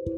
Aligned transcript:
Halo 0.00 0.16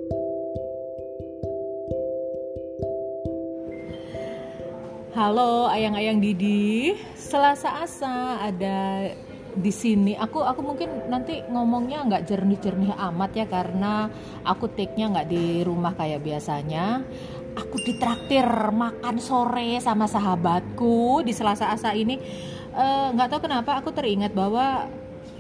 ayang-ayang 5.66 6.22
Didi, 6.22 6.94
Selasa 7.18 7.82
Asa 7.82 8.38
ada 8.38 9.10
di 9.58 9.72
sini. 9.74 10.14
Aku 10.14 10.46
aku 10.46 10.62
mungkin 10.62 11.10
nanti 11.10 11.42
ngomongnya 11.50 12.06
nggak 12.06 12.30
jernih-jernih 12.30 12.94
amat 12.94 13.34
ya 13.34 13.50
karena 13.50 14.06
aku 14.46 14.70
take-nya 14.70 15.18
nggak 15.18 15.26
di 15.26 15.66
rumah 15.66 15.98
kayak 15.98 16.22
biasanya. 16.22 17.02
Aku 17.58 17.82
ditraktir 17.82 18.46
makan 18.70 19.18
sore 19.18 19.82
sama 19.82 20.06
sahabatku 20.06 21.26
di 21.26 21.34
Selasa 21.34 21.74
Asa 21.74 21.90
ini. 21.90 22.22
Eh, 22.70 23.06
nggak 23.18 23.34
tahu 23.34 23.50
kenapa 23.50 23.82
aku 23.82 23.90
teringat 23.90 24.30
bahwa 24.30 24.86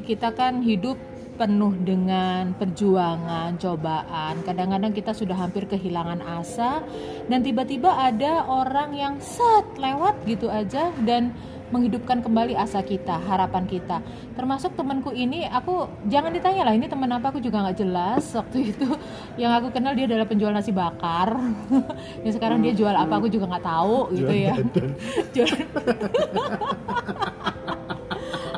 kita 0.02 0.34
kan 0.34 0.66
hidup 0.66 1.11
penuh 1.42 1.74
dengan 1.82 2.54
perjuangan, 2.54 3.58
cobaan. 3.58 4.46
Kadang-kadang 4.46 4.94
kita 4.94 5.10
sudah 5.10 5.34
hampir 5.34 5.66
kehilangan 5.66 6.22
asa 6.22 6.86
dan 7.26 7.42
tiba-tiba 7.42 7.90
ada 7.90 8.46
orang 8.46 8.94
yang 8.94 9.18
set 9.18 9.66
lewat 9.74 10.22
gitu 10.22 10.46
aja 10.46 10.94
dan 11.02 11.34
menghidupkan 11.74 12.22
kembali 12.22 12.54
asa 12.54 12.78
kita, 12.84 13.18
harapan 13.26 13.66
kita. 13.66 13.98
Termasuk 14.38 14.78
temanku 14.78 15.10
ini, 15.10 15.42
aku 15.48 15.90
jangan 16.06 16.30
ditanya 16.30 16.68
lah 16.68 16.78
ini 16.78 16.86
teman 16.86 17.10
apa 17.10 17.34
aku 17.34 17.42
juga 17.42 17.64
nggak 17.66 17.78
jelas 17.82 18.22
waktu 18.38 18.58
itu. 18.70 18.86
Yang 19.34 19.52
aku 19.58 19.68
kenal 19.74 19.98
dia 19.98 20.06
adalah 20.06 20.30
penjual 20.30 20.54
nasi 20.54 20.70
bakar. 20.70 21.34
yang 22.22 22.30
sekarang 22.38 22.62
dia 22.62 22.70
jual 22.70 22.94
apa 22.94 23.18
aku 23.18 23.26
juga 23.26 23.50
nggak 23.50 23.66
tahu 23.66 24.14
gitu 24.14 24.30
ya. 24.30 24.54
Jual 25.34 25.50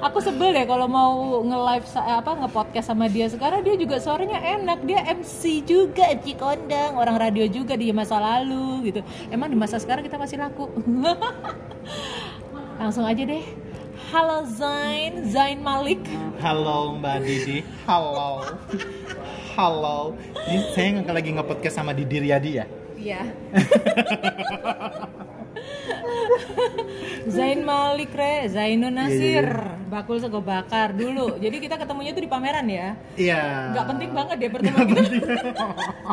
aku 0.05 0.21
sebel 0.21 0.53
deh 0.53 0.69
kalau 0.69 0.85
mau 0.85 1.41
nge-live 1.41 1.87
apa 1.97 2.31
nge-podcast 2.45 2.93
sama 2.93 3.09
dia. 3.09 3.27
Sekarang 3.33 3.65
dia 3.65 3.75
juga 3.81 3.97
suaranya 3.97 4.37
enak. 4.37 4.85
Dia 4.85 5.01
MC 5.17 5.65
juga 5.65 6.05
MC 6.13 6.37
kondang. 6.37 7.01
Orang 7.01 7.17
radio 7.17 7.49
juga 7.49 7.73
di 7.73 7.89
masa 7.91 8.21
lalu 8.21 8.93
gitu. 8.93 9.01
Emang 9.33 9.49
di 9.49 9.57
masa 9.57 9.81
sekarang 9.81 10.05
kita 10.05 10.21
masih 10.21 10.37
laku. 10.37 10.69
Langsung 12.81 13.09
aja 13.09 13.25
deh. 13.25 13.45
Halo 14.13 14.45
Zain. 14.45 15.25
Zain 15.33 15.65
Malik. 15.65 16.05
Halo 16.45 17.01
Mbak 17.01 17.25
Didi, 17.25 17.65
halo, 17.89 18.45
halo. 19.57 20.13
Ini 20.45 20.61
saya 20.77 21.01
lagi 21.09 21.33
nge-podcast 21.33 21.81
sama 21.81 21.97
Didi 21.97 22.21
Riyadi 22.21 22.61
ya. 22.61 22.69
Iya. 23.01 23.23
Zain 27.25 27.65
Malik 27.65 28.13
re, 28.13 28.49
Zainun 28.53 28.95
Nasir, 28.95 29.49
bakul 29.89 30.21
sego 30.21 30.45
bakar 30.45 30.93
dulu. 30.93 31.41
Jadi 31.41 31.57
kita 31.57 31.81
ketemunya 31.81 32.13
tuh 32.13 32.23
di 32.25 32.31
pameran 32.31 32.67
ya. 32.69 32.97
Iya. 33.17 33.73
Nggak 33.73 33.87
penting 33.89 34.11
banget 34.13 34.37
ya 34.39 34.49
pertemuan 34.53 34.87
kita. 34.93 35.35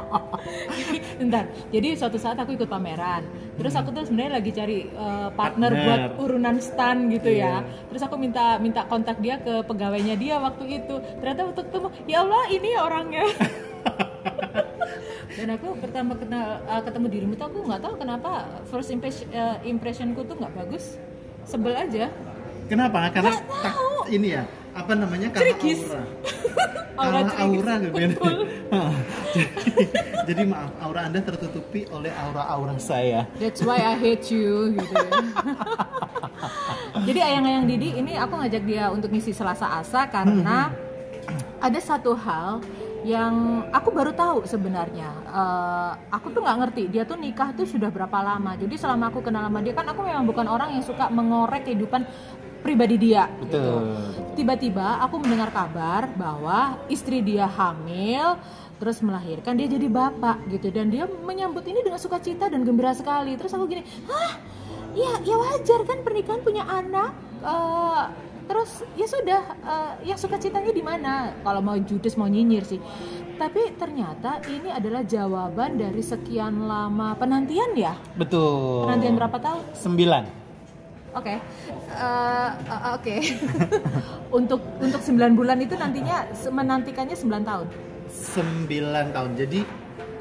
Bentar. 1.19 1.43
Jadi 1.69 1.89
suatu 1.99 2.17
saat 2.17 2.39
aku 2.39 2.55
ikut 2.55 2.69
pameran. 2.71 3.27
Terus 3.59 3.73
aku 3.75 3.91
tuh 3.91 4.07
sebenarnya 4.07 4.39
lagi 4.39 4.51
cari 4.55 4.77
uh, 4.95 5.29
partner, 5.35 5.71
Partner. 5.71 5.85
buat 5.85 6.01
urunan 6.23 6.57
stand 6.63 7.11
gitu 7.11 7.29
ya. 7.29 7.59
Iya. 7.61 7.87
Terus 7.91 8.01
aku 8.07 8.15
minta 8.15 8.55
minta 8.57 8.87
kontak 8.87 9.19
dia 9.19 9.37
ke 9.39 9.61
pegawainya 9.67 10.15
dia 10.15 10.39
waktu 10.39 10.81
itu. 10.81 10.95
Ternyata 11.19 11.51
waktu 11.51 11.61
ketemu, 11.67 11.87
ya 12.07 12.17
Allah 12.23 12.43
ini 12.49 12.67
ya 12.71 12.79
orangnya. 12.87 13.25
Dan 15.31 15.47
aku 15.55 15.67
pertama 15.79 16.13
kenal 16.19 16.59
uh, 16.65 16.81
ketemu 16.83 17.07
dirimu 17.07 17.33
tuh 17.35 17.47
aku 17.47 17.59
nggak 17.63 17.81
tahu 17.81 17.93
kenapa 17.95 18.31
first 18.67 18.89
impression 18.91 19.27
uh, 19.31 19.57
impressionku 19.63 20.21
tuh 20.27 20.35
nggak 20.35 20.53
bagus. 20.55 20.99
Sebel 21.47 21.73
aja. 21.73 22.11
Kenapa? 22.67 23.11
Karena 23.11 23.31
tak- 23.35 23.75
tahu. 23.75 24.07
ini 24.07 24.27
ya, 24.35 24.43
apa 24.71 24.91
namanya? 24.95 25.27
Karena 25.31 25.55
aura. 25.55 26.01
Aura 27.01 27.23
Karena 27.23 27.33
aura 27.41 27.73
gitu 27.81 27.97
jadi, 27.97 28.15
jadi 30.27 30.41
maaf, 30.45 30.69
aura 30.83 31.07
Anda 31.09 31.23
tertutupi 31.23 31.87
oleh 31.89 32.13
aura-aura 32.13 32.77
saya. 32.77 33.25
That's 33.41 33.63
why 33.65 33.79
I 33.81 33.95
hate 33.97 34.29
you 34.29 34.75
gitu 34.75 34.93
ya. 34.93 35.09
Jadi 37.07 37.19
ayang-ayang 37.23 37.65
Didi 37.65 37.97
ini 37.97 38.13
aku 38.13 38.37
ngajak 38.37 38.63
dia 38.67 38.91
untuk 38.93 39.09
ngisi 39.09 39.33
Selasa 39.33 39.81
Asa 39.81 40.05
karena 40.05 40.69
ada 41.57 41.79
satu 41.81 42.13
hal 42.13 42.61
yang 43.01 43.65
aku 43.73 43.89
baru 43.89 44.11
tahu 44.13 44.45
sebenarnya. 44.45 45.09
Eh, 45.25 45.91
aku 46.13 46.29
tuh 46.33 46.41
nggak 46.45 46.57
ngerti 46.65 46.83
dia 46.89 47.03
tuh 47.03 47.17
nikah 47.17 47.53
tuh 47.55 47.65
sudah 47.65 47.89
berapa 47.89 48.17
lama. 48.21 48.53
Jadi 48.57 48.75
selama 48.77 49.09
aku 49.09 49.25
kenal 49.25 49.47
sama 49.47 49.59
dia 49.65 49.73
kan 49.73 49.87
aku 49.89 50.01
memang 50.05 50.25
bukan 50.25 50.45
orang 50.45 50.75
yang 50.77 50.83
suka 50.85 51.09
mengorek 51.09 51.65
kehidupan 51.65 52.05
pribadi 52.61 52.95
dia. 53.01 53.25
gitu. 53.41 53.61
Tiba-tiba 54.37 55.01
aku 55.01 55.17
mendengar 55.17 55.49
kabar 55.49 56.05
bahwa 56.13 56.77
istri 56.87 57.25
dia 57.25 57.49
hamil 57.49 58.37
terus 58.81 58.97
melahirkan 59.05 59.53
dia 59.53 59.69
jadi 59.69 59.85
bapak 59.85 60.49
gitu 60.49 60.73
dan 60.73 60.89
dia 60.89 61.05
menyambut 61.05 61.61
ini 61.69 61.85
dengan 61.85 62.01
sukacita 62.01 62.49
dan 62.49 62.65
gembira 62.65 62.93
sekali. 62.93 63.37
Terus 63.37 63.53
aku 63.53 63.65
gini, 63.69 63.85
"Hah? 64.09 64.37
Ya 64.91 65.23
ya 65.23 65.39
wajar 65.39 65.87
kan 65.87 66.03
pernikahan 66.03 66.43
punya 66.43 66.67
anak 66.67 67.15
Eh, 67.41 68.03
terus 68.51 68.71
ya 68.93 69.07
sudah 69.07 69.41
eh, 69.55 69.91
yang 70.05 70.19
sukacitanya 70.19 70.69
di 70.69 70.83
mana? 70.83 71.31
Kalau 71.39 71.63
mau 71.63 71.79
judes 71.79 72.19
mau 72.19 72.27
nyinyir 72.27 72.67
sih. 72.67 72.79
Tapi 73.39 73.73
ternyata 73.73 74.43
ini 74.45 74.69
adalah 74.69 75.01
jawaban 75.01 75.79
dari 75.79 76.03
sekian 76.03 76.67
lama 76.67 77.15
penantian 77.15 77.71
ya. 77.73 77.95
Betul. 78.13 78.85
Penantian 78.85 79.15
berapa 79.15 79.37
tahun? 79.39 79.61
Sembilan. 79.73 80.23
Oke, 81.11 81.35
Eh, 81.91 82.49
eh, 82.71 82.81
oke. 82.93 83.15
untuk 84.39 84.59
untuk 84.79 85.01
9 85.01 85.11
bulan 85.33 85.59
itu 85.59 85.75
nantinya 85.75 86.23
menantikannya 86.47 87.15
9 87.15 87.43
tahun. 87.43 87.67
Sembilan 88.07 89.05
tahun. 89.11 89.31
Jadi 89.35 89.59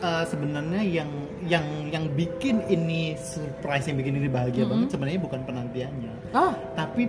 eh, 0.00 0.24
sebenarnya 0.24 0.82
yang 0.82 1.10
yang 1.40 1.66
yang 1.88 2.04
bikin 2.12 2.62
ini 2.66 3.14
surprise 3.14 3.86
yang 3.86 3.98
bikin 3.98 4.16
ini 4.16 4.26
bahagia 4.26 4.62
Mm-hmm. 4.62 4.70
banget 4.70 4.88
sebenarnya 4.90 5.20
bukan 5.20 5.40
penantiannya. 5.44 6.12
Oh, 6.32 6.52
tapi 6.74 7.06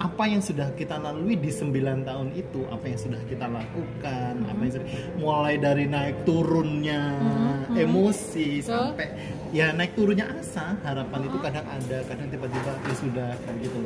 apa 0.00 0.24
yang 0.24 0.40
sudah 0.40 0.72
kita 0.72 0.96
lalui 0.96 1.36
di 1.36 1.52
9 1.52 1.76
tahun 2.02 2.32
itu 2.32 2.64
apa 2.66 2.88
yang 2.88 2.96
sudah 2.98 3.20
kita 3.28 3.44
lakukan 3.46 4.32
apa 4.42 4.56
yang 4.58 4.72
sudah 4.72 4.88
mulai 5.14 5.54
dari 5.56 5.84
naik 5.84 6.24
turunnya 6.24 7.20
Mhm, 7.20 7.76
emosi 7.76 8.48
Betul. 8.58 8.96
sampai 8.96 9.06
ya 9.50 9.70
naik 9.70 9.92
turunnya 9.92 10.24
asa 10.32 10.72
harapan 10.80 11.20
itu 11.22 11.36
kadang 11.38 11.66
ada 11.68 11.98
kadang 12.02 12.28
tiba-tiba 12.28 12.72
ya 12.80 12.94
sudah 12.96 13.30
kayak 13.36 13.56
gitu 13.60 13.80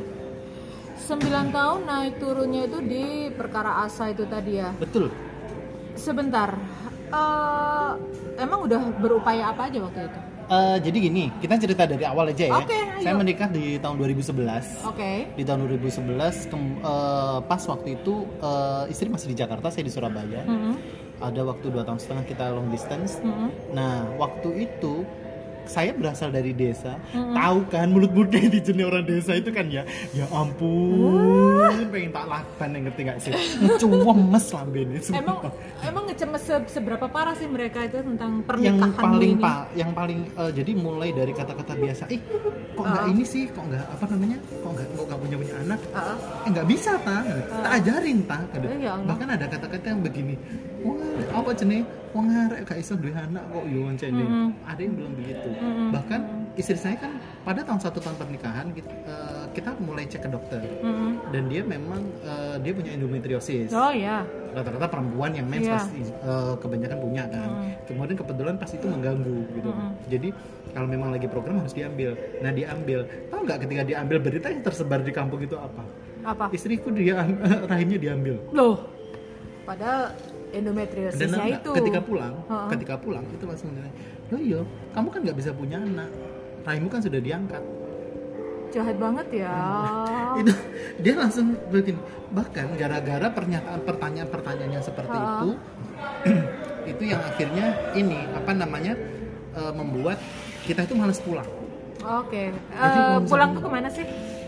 9 0.95 1.19
tahun 1.51 1.79
naik 1.83 2.13
turunnya 2.17 2.61
itu 2.63 2.79
di 2.81 3.05
perkara 3.29 3.83
asa 3.83 4.09
itu 4.09 4.23
tadi 4.25 4.57
ya. 4.57 4.71
betul 4.73 5.11
Sebentar. 5.95 6.55
eh, 7.07 7.91
emang 8.37 8.65
udah 8.65 8.81
berupaya 8.97 9.51
apa 9.51 9.69
aja 9.69 9.79
waktu 9.79 10.09
itu? 10.09 10.19
Eh, 10.45 10.77
jadi 10.79 10.97
gini 11.01 11.33
kita 11.35 11.57
cerita 11.57 11.83
dari 11.83 12.05
awal 12.05 12.29
aja 12.29 12.45
ya 12.45 12.53
Oke, 12.55 12.69
ayo. 12.69 13.01
saya 13.01 13.13
menikah 13.13 13.49
di 13.49 13.75
tahun 13.75 13.97
2011 13.97 14.85
Oke. 14.85 15.25
di 15.31 15.41
tahun 15.41 15.65
2011 15.65 16.05
kem- 16.45 16.77
eh, 16.77 17.37
pas 17.41 17.61
waktu 17.63 17.97
itu 17.97 18.13
eh, 18.37 18.83
istri 18.87 19.09
masih 19.09 19.27
di 19.27 19.35
Jakarta 19.35 19.67
saya 19.67 19.81
di 19.81 19.89
Surabaya 19.89 20.45
Mhm, 20.45 20.73
ada 21.19 21.41
waktu 21.43 21.65
dua 21.67 21.81
tahun 21.81 21.97
setengah 21.97 22.25
kita 22.25 22.45
long 22.51 22.69
distance 22.69 23.17
mhm. 23.19 23.49
Nah, 23.71 24.05
waktu 24.15 24.69
itu 24.69 25.01
saya 25.65 25.89
berasal 25.91 26.29
dari 26.29 26.53
desa, 26.53 26.93
Mm-mm. 27.09 27.33
tahu 27.33 27.65
kan 27.65 27.89
mulut-mulut 27.89 28.29
netizen 28.29 28.77
orang 28.79 29.01
desa 29.01 29.33
itu 29.33 29.49
kan 29.49 29.65
ya, 29.65 29.81
ya 30.13 30.29
ampun, 30.29 31.89
pengen 31.89 32.13
tak 32.13 32.29
lakban 32.29 32.69
yang 32.69 32.83
ngerti 32.85 33.01
gak 33.03 33.17
sih? 33.17 33.33
Cuwemes 33.75 34.45
lambene 34.47 35.01
Emang 35.01 35.41
sumpah. 35.41 35.51
emang 35.81 36.04
ngecemes 36.15 36.41
se- 36.41 36.71
seberapa 36.71 37.05
parah 37.05 37.35
sih 37.35 37.43
mereka 37.45 37.83
itu 37.83 37.99
tentang 37.99 38.39
yang 38.39 38.47
pernikahan 38.79 38.95
paling 38.95 39.33
ini? 39.33 39.43
pak, 39.43 39.57
yang 39.75 39.91
paling 39.91 40.19
eh, 40.25 40.51
jadi 40.53 40.71
mulai 40.73 41.11
dari 41.11 41.29
kata-kata 41.29 41.75
biasa, 41.75 42.07
ih 42.07 42.23
kok 42.71 42.85
nggak 42.85 43.03
Ah. 43.03 43.11
ini 43.11 43.23
sih, 43.23 43.43
kok 43.45 43.59
nggak 43.61 43.83
apa 43.85 44.05
namanya, 44.09 44.37
kok 44.39 44.71
nggak 44.71 44.87
kok 44.89 45.03
nggak 45.05 45.19
punya 45.19 45.35
punya 45.37 45.55
anak, 45.59 45.79
Ah, 45.91 46.15
eh 46.15 46.49
nggak 46.49 46.65
bisa 46.65 46.91
ta, 46.97 47.17
tak 47.59 47.71
ajarin 47.75 48.19
ta, 48.23 48.37
Gitu. 48.47 48.65
Eh, 48.65 48.79
ya 48.81 48.95
bahkan 49.01 49.27
ada 49.29 49.45
kata-kata 49.45 49.85
yang 49.85 50.01
begini, 50.01 50.35
wah 50.81 50.95
apa 51.35 51.51
jenis, 51.51 51.83
wong 52.09 52.25
arek 52.31 52.63
gak 52.63 52.79
iso 52.79 52.95
duwe 52.95 53.11
anak 53.11 53.43
kok 53.45 53.63
yo 53.65 53.79
ngoncene. 53.83 54.15
Mm-mm. 54.17 54.49
ada 54.63 54.79
yang 54.79 54.93
bilang 54.95 55.13
begitu, 55.13 55.47
Mm-mm. 55.51 55.91
bahkan 55.91 56.19
istri 56.55 56.79
saya 56.79 56.95
kan 56.95 57.11
pada 57.43 57.59
tahun 57.59 57.79
satu 57.81 57.99
tahun 57.99 58.15
pernikahan 58.15 58.71
kita, 58.71 58.87
eh, 59.03 59.44
kita 59.55 59.71
mulai 59.79 60.03
cek 60.03 60.21
ke 60.21 60.29
dokter 60.29 60.59
Mhm. 60.59 61.31
dan 61.31 61.43
dia 61.47 61.61
memang 61.63 62.01
eh, 62.21 62.55
dia 62.59 62.71
punya 62.71 62.91
endometriosis 62.91 63.71
Oh 63.71 63.89
ya. 63.89 64.27
rata-rata 64.51 64.87
perempuan 64.87 65.31
yang 65.31 65.47
mens 65.47 65.63
Iya. 65.63 65.73
pasti 65.73 65.99
eh, 66.03 66.53
kebanyakan 66.59 66.97
punya 66.99 67.23
kan 67.25 67.49
Mm. 67.49 67.71
kemudian 67.87 68.17
kebetulan 68.17 68.55
pas 68.55 68.69
itu 68.69 68.85
mengganggu 68.85 69.37
gitu 69.51 69.69
Mm. 69.69 69.91
jadi 70.07 70.27
kalau 70.71 70.87
memang 70.87 71.09
lagi 71.09 71.25
program 71.25 71.55
harus 71.57 71.71
diambil 71.71 72.11
nah 72.39 72.51
diambil 72.51 72.99
tahu 73.25 73.39
nggak 73.41 73.59
ketika 73.61 73.83
diambil 73.83 74.17
berita 74.19 74.47
yang 74.47 74.61
tersebar 74.61 74.99
di 74.99 75.11
kampung 75.11 75.39
itu 75.39 75.55
apa 75.55 75.83
Apa? 76.21 76.45
istriku 76.51 76.89
dia 76.89 77.23
rahimnya 77.65 77.97
diambil 77.97 78.35
Loh. 78.51 78.91
Padahal 79.63 80.13
dan 80.53 80.61
endometriosisnya 80.61 81.25
enggak, 81.31 81.59
itu. 81.59 81.71
ketika 81.75 81.99
pulang 81.99 82.33
Heeh. 82.45 82.67
ketika 82.71 82.95
pulang 82.95 83.25
itu 83.27 83.43
langsung 83.43 83.69
yo 84.25 84.37
yo 84.37 84.61
kamu 84.91 85.07
kan 85.09 85.19
nggak 85.21 85.37
bisa 85.37 85.51
punya 85.51 85.77
anak 85.77 86.09
rahimmu 86.63 86.87
kan 86.87 86.97
sudah 86.99 87.17
diangkat 87.17 87.61
Jahat 88.75 88.95
banget 88.97 89.27
ya. 89.37 89.53
itu 90.41 90.51
dia 90.97 91.13
langsung 91.15 91.55
begini 91.65 91.95
bahkan 92.27 92.67
gara-gara 92.75 93.27
pernyataan 93.29 93.79
pertanyaan-pertanyaan 93.81 94.71
yang 94.73 94.83
seperti 94.83 95.15
Ha. 95.15 95.23
itu 95.23 95.49
itu 96.91 97.03
yang 97.07 97.21
akhirnya 97.23 97.65
ini 97.93 98.19
apa 98.29 98.51
namanya 98.51 98.93
eh, 99.53 99.71
membuat 99.71 100.19
kita 100.61 100.83
itu 100.83 100.93
malas 100.93 101.19
pulang 101.19 101.47
Oke. 101.97 102.51
Jadi 102.51 102.59
Eh, 102.77 103.01
kalau 103.01 103.25
pulang 103.25 103.49
tuh 103.51 103.61
ke 103.61 103.69
mana 103.71 103.89
sih? 103.89 104.05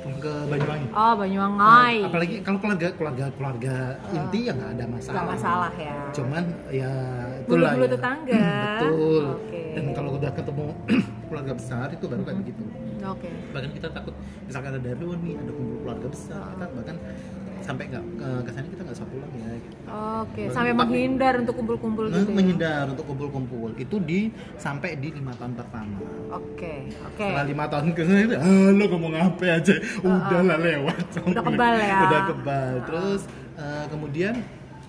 ke 0.07 0.33
Banyuwangi 0.45 0.87
Oh, 0.89 1.13
Banyuwangi. 1.15 1.57
Nah, 1.57 2.07
apalagi 2.07 2.35
kalau 2.39 2.57
keluarga 2.57 2.87
keluarga 2.91 3.25
keluarga 3.33 3.75
inti 4.09 4.39
ya 4.41 4.53
nggak 4.53 4.71
ada 4.73 4.85
masalah 4.87 5.15
Nggak 5.15 5.29
masalah 5.33 5.71
ya. 5.77 5.95
cuman 6.11 6.43
ya 6.69 6.91
itulah 7.39 7.71
Bulu-bulu 7.71 7.85
ya. 7.85 7.91
tetangga. 7.91 8.43
betul 8.75 9.23
Oke. 9.37 9.61
dan 9.73 9.85
kalau 9.93 10.09
udah 10.13 10.31
ketemu 10.31 10.65
keluarga 11.27 11.53
besar 11.53 11.87
itu 11.89 12.05
baru 12.05 12.21
kayak 12.23 12.37
begitu 12.39 12.63
Oke. 12.99 13.29
bahkan 13.49 13.69
kita 13.71 13.87
takut 13.89 14.13
misalkan 14.43 14.69
ada 14.71 14.81
darurat 14.83 15.19
nih 15.19 15.35
ada 15.35 15.51
kumpul 15.51 15.77
keluarga 15.79 16.07
besar 16.07 16.41
kita 16.51 16.65
bahkan 16.71 16.97
sampai 17.59 17.83
nggak 17.85 18.05
ke- 18.15 18.41
ke 18.41 18.51
sana 18.53 18.67
kita 18.69 18.81
nggak 18.81 18.95
usah 18.95 19.07
pulang 19.07 19.31
ya 19.33 19.49
gitu. 19.57 19.75
Oke, 20.23 20.41
Baru 20.41 20.55
sampai 20.55 20.71
menghindar 20.73 21.33
untuk 21.35 21.55
kumpul-kumpul 21.57 22.03
Nah, 22.05 22.15
gitu. 22.15 22.23
ya? 22.23 22.31
menghindar 22.31 22.83
untuk 22.87 23.05
kumpul-kumpul 23.05 23.69
itu 23.75 23.95
di 23.99 24.19
sampai 24.55 24.95
di 24.95 25.09
lima 25.11 25.35
tahun 25.35 25.51
pertama 25.53 25.99
Oke, 26.31 26.73
oke. 27.03 27.19
setelah 27.19 27.43
lima 27.43 27.65
tahun 27.67 27.87
ke 27.91 28.01
sana 28.01 28.35
ah, 28.37 28.69
lo 28.71 28.85
ngomong 28.87 29.13
apa 29.15 29.43
aja 29.53 29.73
udah 29.99 30.39
lah 30.43 30.57
lewat 30.57 30.97
Udah 31.19 31.43
kebal 31.43 31.73
ya. 31.75 31.97
udah 32.01 32.21
kebal 32.25 32.71
terus 32.83 33.21
eh, 33.53 33.85
kemudian 33.87 34.33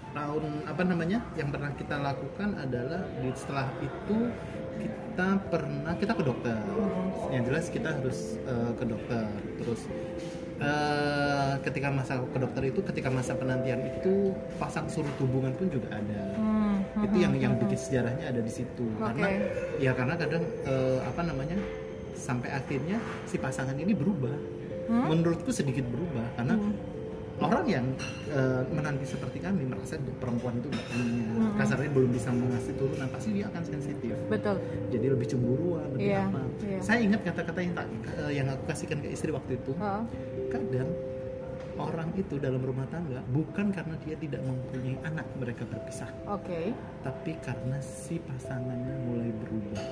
tahun 0.09 0.43
apa 0.65 0.83
namanya 0.85 1.19
yang 1.35 1.51
pernah 1.51 1.71
kita 1.73 1.97
lakukan 1.97 2.49
adalah 2.55 3.03
di 3.17 3.29
setelah 3.33 3.67
itu 3.81 4.17
kita 5.19 5.35
pernah 5.51 5.99
kita 5.99 6.15
ke 6.15 6.23
dokter. 6.23 6.55
Yang 7.35 7.43
jelas 7.51 7.65
kita 7.75 7.89
harus 7.91 8.39
eh, 8.39 8.71
ke 8.79 8.85
dokter. 8.87 9.27
Terus 9.59 9.81
eh, 10.63 11.53
ketika 11.67 11.91
masa 11.91 12.23
ke 12.23 12.39
dokter 12.39 12.63
itu 12.71 12.81
ketika 12.87 13.11
masa 13.11 13.35
penantian 13.35 13.83
itu 13.83 14.31
pasang 14.63 14.87
surut 14.87 15.11
hubungan 15.19 15.51
pun 15.59 15.75
juga 15.75 15.91
ada. 15.91 16.23
Hmm, 16.39 17.03
itu 17.03 17.19
yang 17.19 17.35
yang 17.35 17.59
bikin 17.59 17.75
sejarahnya 17.75 18.31
ada 18.31 18.39
di 18.39 18.53
situ. 18.63 18.87
Karena 18.95 19.27
ya 19.83 19.91
karena 19.91 20.15
kadang 20.15 20.47
eh, 20.63 21.03
apa 21.03 21.21
namanya 21.27 21.59
sampai 22.15 22.55
akhirnya 22.55 23.03
si 23.27 23.43
pasangan 23.43 23.75
ini 23.75 23.99
berubah. 23.99 24.39
Menurutku 24.87 25.51
sedikit 25.51 25.83
berubah 25.83 26.31
karena 26.39 26.55
orang 27.39 27.65
yang 27.71 27.87
eh, 28.29 28.63
menanti 28.75 29.07
seperti 29.07 29.39
kami 29.39 29.63
merasa 29.67 29.95
perempuan 30.19 30.59
itu 30.59 30.69
nggak 30.69 30.87
punya 30.91 31.27
kasarnya 31.55 31.91
belum 31.95 32.11
bisa 32.11 32.31
mengasih 32.35 32.75
turunan 32.75 33.09
pasti 33.11 33.31
dia 33.35 33.47
akan 33.47 33.63
sensitif 33.63 34.15
Betul. 34.27 34.57
jadi 34.91 35.07
lebih 35.15 35.27
cemburuan 35.31 35.87
lebih 35.95 36.11
Iya, 36.11 36.27
apa 36.27 36.41
iya. 36.67 36.81
saya 36.83 36.99
ingat 37.03 37.21
kata-kata 37.23 37.61
yang 37.63 37.75
tak 37.79 37.87
eh, 38.19 38.33
yang 38.35 38.47
aku 38.51 38.63
kasihkan 38.67 38.99
ke 38.99 39.09
istri 39.13 39.31
waktu 39.31 39.55
itu 39.57 39.73
Heeh. 39.79 40.03
kadang 40.51 40.91
orang 41.79 42.11
itu 42.19 42.43
dalam 42.43 42.59
rumah 42.59 42.91
tangga 42.91 43.23
bukan 43.31 43.71
karena 43.71 43.95
dia 44.03 44.19
tidak 44.19 44.43
mempunyai 44.43 44.99
anak 45.07 45.27
mereka 45.39 45.63
berpisah 45.63 46.11
Oke. 46.27 46.75
tapi 47.07 47.39
karena 47.39 47.79
si 47.79 48.19
pasangannya 48.19 48.95
mulai 49.07 49.31
berubah. 49.31 49.83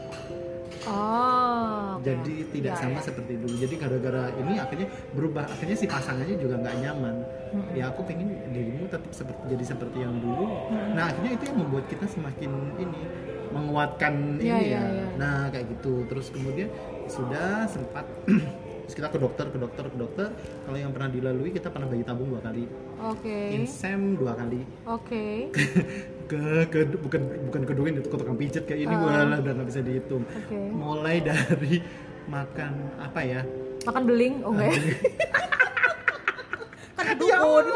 Oh. 0.87 1.99
oke. 1.99 2.03
Jadi 2.03 2.35
tidak 2.51 2.73
Ya, 2.73 2.81
sama 2.81 2.99
ya. 2.99 3.05
seperti 3.05 3.33
dulu. 3.37 3.55
Jadi 3.57 3.75
gara-gara 3.77 4.23
ini 4.37 4.55
akhirnya 4.57 4.87
berubah. 5.13 5.45
Akhirnya 5.45 5.77
si 5.77 5.87
pasangannya 5.87 6.37
juga 6.39 6.55
nggak 6.57 6.77
nyaman. 6.81 7.17
Ya 7.73 7.91
aku 7.91 8.07
pengen 8.07 8.31
dirimu 8.51 8.87
tetap 8.87 9.11
seperti 9.11 9.43
jadi 9.49 9.65
seperti 9.67 9.99
yang 10.01 10.15
dulu. 10.17 10.47
Nah 10.95 11.11
akhirnya 11.11 11.33
itu 11.35 11.45
yang 11.47 11.59
membuat 11.61 11.85
kita 11.87 12.07
semakin 12.07 12.51
ini 12.79 13.01
menguatkan 13.51 14.13
Ya, 14.39 14.59
ini 14.59 14.71
ya, 14.71 14.79
ya. 14.79 14.83
ya. 14.85 15.07
Nah 15.17 15.39
kayak 15.51 15.67
gitu. 15.73 16.05
Terus 16.07 16.27
kemudian 16.31 16.69
sudah 17.07 17.67
sempat 17.67 18.05
terus 18.87 18.95
kita 18.95 19.11
ke 19.11 19.19
dokter, 19.19 19.51
ke 19.51 19.59
dokter, 19.59 19.85
ke 19.85 19.99
dokter. 19.99 20.27
Kalau 20.63 20.79
yang 20.79 20.91
pernah 20.91 21.11
dilalui 21.11 21.51
kita 21.51 21.69
pernah 21.69 21.87
bayi 21.87 22.01
tabung 22.01 22.31
dua 22.31 22.39
kali, 22.39 22.71
Oke. 23.03 23.39
insem 23.53 24.15
dua 24.15 24.33
kali, 24.33 24.63
Oke. 24.87 25.51
ke, 26.31 26.41
ke 26.71 26.79
bukan 26.97 27.23
bukan 27.51 27.63
keduin 27.65 27.95
itu 27.99 28.07
ke 28.07 28.17
tukang 28.17 28.35
pijet 28.35 28.63
kayak 28.63 28.81
ini 28.83 28.95
Ah. 28.95 29.03
wah 29.27 29.39
udah 29.39 29.53
nggak 29.53 29.69
bisa 29.69 29.81
dihitung 29.81 30.23
Oke. 30.23 30.59
mulai 30.71 31.19
dari 31.19 31.83
makan 32.27 32.73
apa 32.97 33.21
ya 33.21 33.43
Makan 33.83 34.03
beling, 34.03 34.43
oh 34.43 34.51
enggak 34.51 34.71
ya? 34.71 34.81
Kan 36.97 37.15
dukun. 37.19 37.67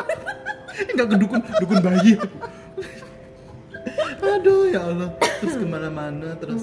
nggak 0.95 1.07
ke 1.07 1.17
dukun 1.19 1.41
dukun 1.61 1.79
bayi 1.79 2.13
aduh 4.31 4.63
ya 4.67 4.81
Allah 4.85 5.11
terus 5.41 5.55
ke 5.55 5.67
mana-mana 5.67 6.35
terus 6.37 6.63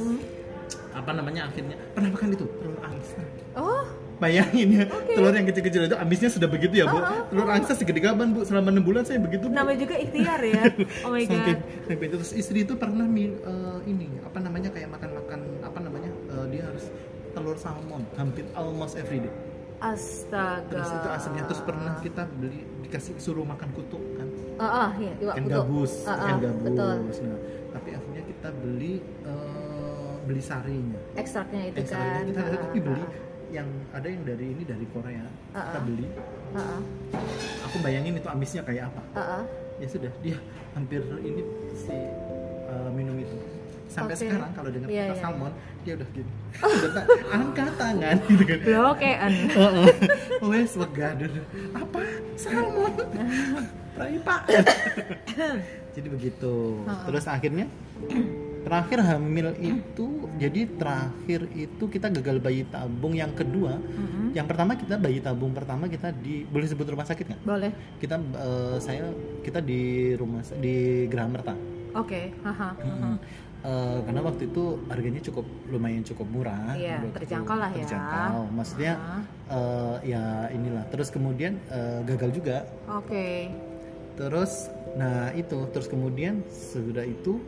apa 0.92 1.12
namanya 1.14 1.48
akhirnya 1.48 1.78
pernah 1.94 2.10
makan 2.12 2.34
itu 2.34 2.46
telur 2.60 2.78
angsa 2.82 3.22
Oh, 3.58 3.86
bayangin 4.18 4.68
ya 4.74 4.84
telur 4.90 5.30
yang 5.30 5.46
kecil-kecil 5.46 5.82
itu 5.88 5.98
amisnya 5.98 6.30
sudah 6.34 6.50
begitu 6.50 6.82
ya 6.82 6.86
bu 6.90 6.98
telur 7.30 7.48
angsa 7.48 7.78
segede 7.78 8.02
gaban 8.02 8.34
bu 8.34 8.42
selama 8.42 8.74
enam 8.74 8.82
bulan 8.82 9.06
saya 9.06 9.22
begitu 9.22 9.46
Bu. 9.46 9.54
namanya 9.54 9.78
juga 9.86 9.96
ikhtiar 9.98 10.42
ya. 10.42 10.62
Oh 11.06 11.14
my 11.14 11.24
god. 11.26 11.58
sampai 11.86 12.06
itu 12.10 12.16
terus 12.18 12.34
istri 12.34 12.66
itu 12.66 12.74
pernah 12.76 13.06
eh, 13.06 13.78
ini 13.86 14.10
apa 14.26 14.38
namanya 14.42 14.70
kayak 14.74 14.90
makan-makan 14.90 15.40
apa 15.62 15.80
namanya 15.80 16.10
eh, 16.34 16.46
dia 16.50 16.64
harus 16.66 16.90
telur 17.38 17.58
salmon 17.58 18.02
hampir 18.18 18.46
almost 18.58 18.98
every 18.98 19.22
day 19.22 19.34
Astaga. 19.78 20.66
terus 20.74 20.90
itu 20.90 21.08
asamnya 21.14 21.44
terus 21.46 21.62
pernah 21.62 21.94
kita 22.02 22.26
beli 22.42 22.66
dikasih 22.82 23.14
suruh 23.22 23.46
makan 23.46 23.70
kutuk 23.78 24.02
kan 24.18 24.26
Ah, 24.58 24.90
ah, 24.90 24.92
iya, 24.98 25.14
iwak 25.22 25.38
ikan 25.38 25.46
gabus 25.54 26.02
Ah, 26.10 26.18
ah, 26.18 26.18
ikan 26.34 26.38
gabus 26.42 26.66
Betul. 26.66 26.96
nah 27.30 27.40
tapi 27.70 27.90
akhirnya 27.94 28.24
kita 28.26 28.50
beli 28.58 28.94
eh, 29.22 30.14
beli 30.26 30.42
sarinya 30.42 30.98
Ekstraknya 31.14 31.62
itu 31.70 31.78
sarinya 31.86 32.10
kan. 32.10 32.26
kita 32.26 32.42
Ah, 32.42 32.62
tapi 32.66 32.78
beli 32.82 33.04
ah, 33.06 33.10
yang 33.52 33.68
ada 33.96 34.08
yang 34.08 34.24
dari 34.28 34.46
ini 34.52 34.64
dari 34.68 34.86
Korea. 34.92 35.24
Ah, 35.56 35.72
kita 35.72 35.80
ah. 35.80 35.84
beli. 35.84 36.08
Ah, 36.56 36.60
ah, 36.60 36.82
aku 37.68 37.78
bayangin 37.80 38.20
itu 38.20 38.28
amisnya 38.28 38.62
kayak 38.64 38.92
apa. 38.92 39.02
Ah, 39.16 39.22
ah. 39.40 39.44
ya 39.78 39.88
sudah 39.88 40.12
dia 40.20 40.38
hampir 40.76 41.02
ini 41.24 41.44
si 41.74 41.96
uh, 42.68 42.90
minum 42.92 43.16
itu. 43.20 43.36
Sampai 43.88 44.20
Oke. 44.20 44.28
sekarang 44.28 44.52
kalau 44.52 44.70
dengar 44.70 44.88
Iya, 44.92 45.04
kata 45.08 45.16
iya, 45.16 45.24
salmon 45.24 45.54
dia 45.88 45.94
udah 45.96 46.10
gini. 46.12 46.32
Udah 46.76 46.92
tak 46.92 47.06
angkat 47.32 47.72
tangan 47.80 48.18
gitu 48.28 48.44
kan. 48.44 48.60
Blokean. 48.68 49.32
Heeh. 49.48 49.90
wes 50.44 50.72
wegah 50.76 51.12
dulu 51.16 51.42
apa? 51.72 52.00
Salmon. 52.36 52.94
Prai 53.96 54.18
pak. 54.22 54.42
Jadi 55.96 56.08
begitu. 56.12 56.84
Terus 56.84 57.26
akhirnya 57.26 57.66
terakhir 58.68 59.00
hamil 59.00 59.48
itu 59.58 60.06
jadi 60.36 60.68
terakhir 60.76 61.48
itu 61.56 61.84
kita 61.88 62.12
gagal 62.12 62.38
bayi 62.38 62.68
tabung 62.68 63.16
yang 63.16 63.32
kedua 63.32 63.80
yang 64.36 64.44
pertama 64.44 64.76
kita 64.76 65.00
bayi 65.00 65.24
tabung 65.24 65.56
pertama 65.56 65.88
kita 65.88 66.12
di 66.12 66.44
boleh 66.44 66.68
sebut 66.68 66.84
rumah 66.84 67.08
sakit 67.08 67.26
nggak 67.32 67.42
Boleh. 67.48 67.72
kita 67.98 68.20
eh, 68.20 68.78
saya 68.84 69.08
kita 69.40 69.64
di 69.64 69.80
rumah 70.14 70.44
di 70.60 71.08
Geraha 71.08 71.30
Merta 71.32 71.56
Oke, 71.98 72.30
haha. 72.46 72.78
Mm-mm. 72.78 73.16
Eh, 73.66 74.00
karena 74.06 74.22
waktu 74.22 74.46
itu 74.46 74.78
harganya 74.86 75.18
cukup 75.18 75.42
lumayan 75.68 76.06
cukup 76.06 76.28
murah 76.30 76.78
Iya, 76.78 77.02
terjangkau 77.10 77.58
lah 77.58 77.72
ya. 77.74 77.82
terjangkau 77.82 78.42
maksudnya 78.54 78.94
eh, 79.50 79.96
ya 80.06 80.24
inilah 80.52 80.86
terus 80.92 81.10
kemudian 81.10 81.58
eh, 81.72 82.00
gagal 82.06 82.36
juga 82.36 82.58
Oke. 82.92 83.50
terus 84.14 84.70
nah 84.94 85.34
itu 85.34 85.58
terus 85.74 85.90
kemudian 85.90 86.46
sudah 86.50 87.02
itu 87.02 87.42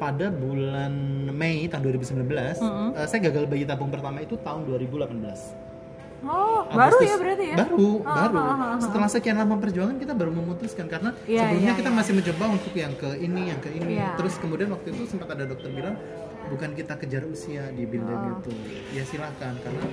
pada 0.00 0.32
bulan 0.32 0.92
Mei 1.30 1.68
tahun 1.68 2.00
2019 2.00 2.24
eh, 2.24 2.56
saya 3.04 3.20
gagal 3.20 3.44
bayi 3.44 3.62
tabung 3.62 3.92
pertama 3.92 4.18
itu 4.18 4.40
tahun 4.40 4.64
2018 4.64 5.68
Oh, 6.20 6.68
baru 6.68 7.00
Agustus. 7.00 7.08
ya 7.08 7.16
berarti 7.16 7.44
ya? 7.48 7.56
Baru, 7.56 8.04
Ah, 8.04 8.28
baru. 8.28 8.36
ah, 8.36 8.44
ah, 8.44 8.60
ah. 8.60 8.76
Setelah 8.76 9.08
sekian 9.08 9.40
lama 9.40 9.56
perjuangan 9.56 9.96
kita 9.96 10.12
baru 10.12 10.28
memutuskan 10.30 10.84
karena 10.84 11.16
Iya, 11.24 11.48
sebelumnya 11.48 11.64
iya, 11.66 11.78
kita 11.80 11.88
iya. 11.88 11.96
masih 11.96 12.12
mencoba 12.12 12.44
untuk 12.50 12.72
yang 12.76 12.92
ke 12.92 13.10
ini, 13.16 13.42
yang 13.48 13.56
ke 13.56 13.70
ini. 13.72 13.92
Iya. 13.96 14.08
Terus 14.20 14.36
kemudian 14.36 14.68
waktu 14.68 14.92
itu 14.92 15.08
sempat 15.08 15.32
ada 15.32 15.48
dokter 15.48 15.72
bilang 15.72 15.96
bukan 16.46 16.76
kita 16.76 17.00
kejar 17.00 17.24
usia 17.24 17.72
di 17.72 17.88
bimbel 17.88 18.12
Oh. 18.12 18.24
gitu. 18.36 18.52
Ya 18.92 19.00
silakan 19.02 19.64
karena 19.64 19.84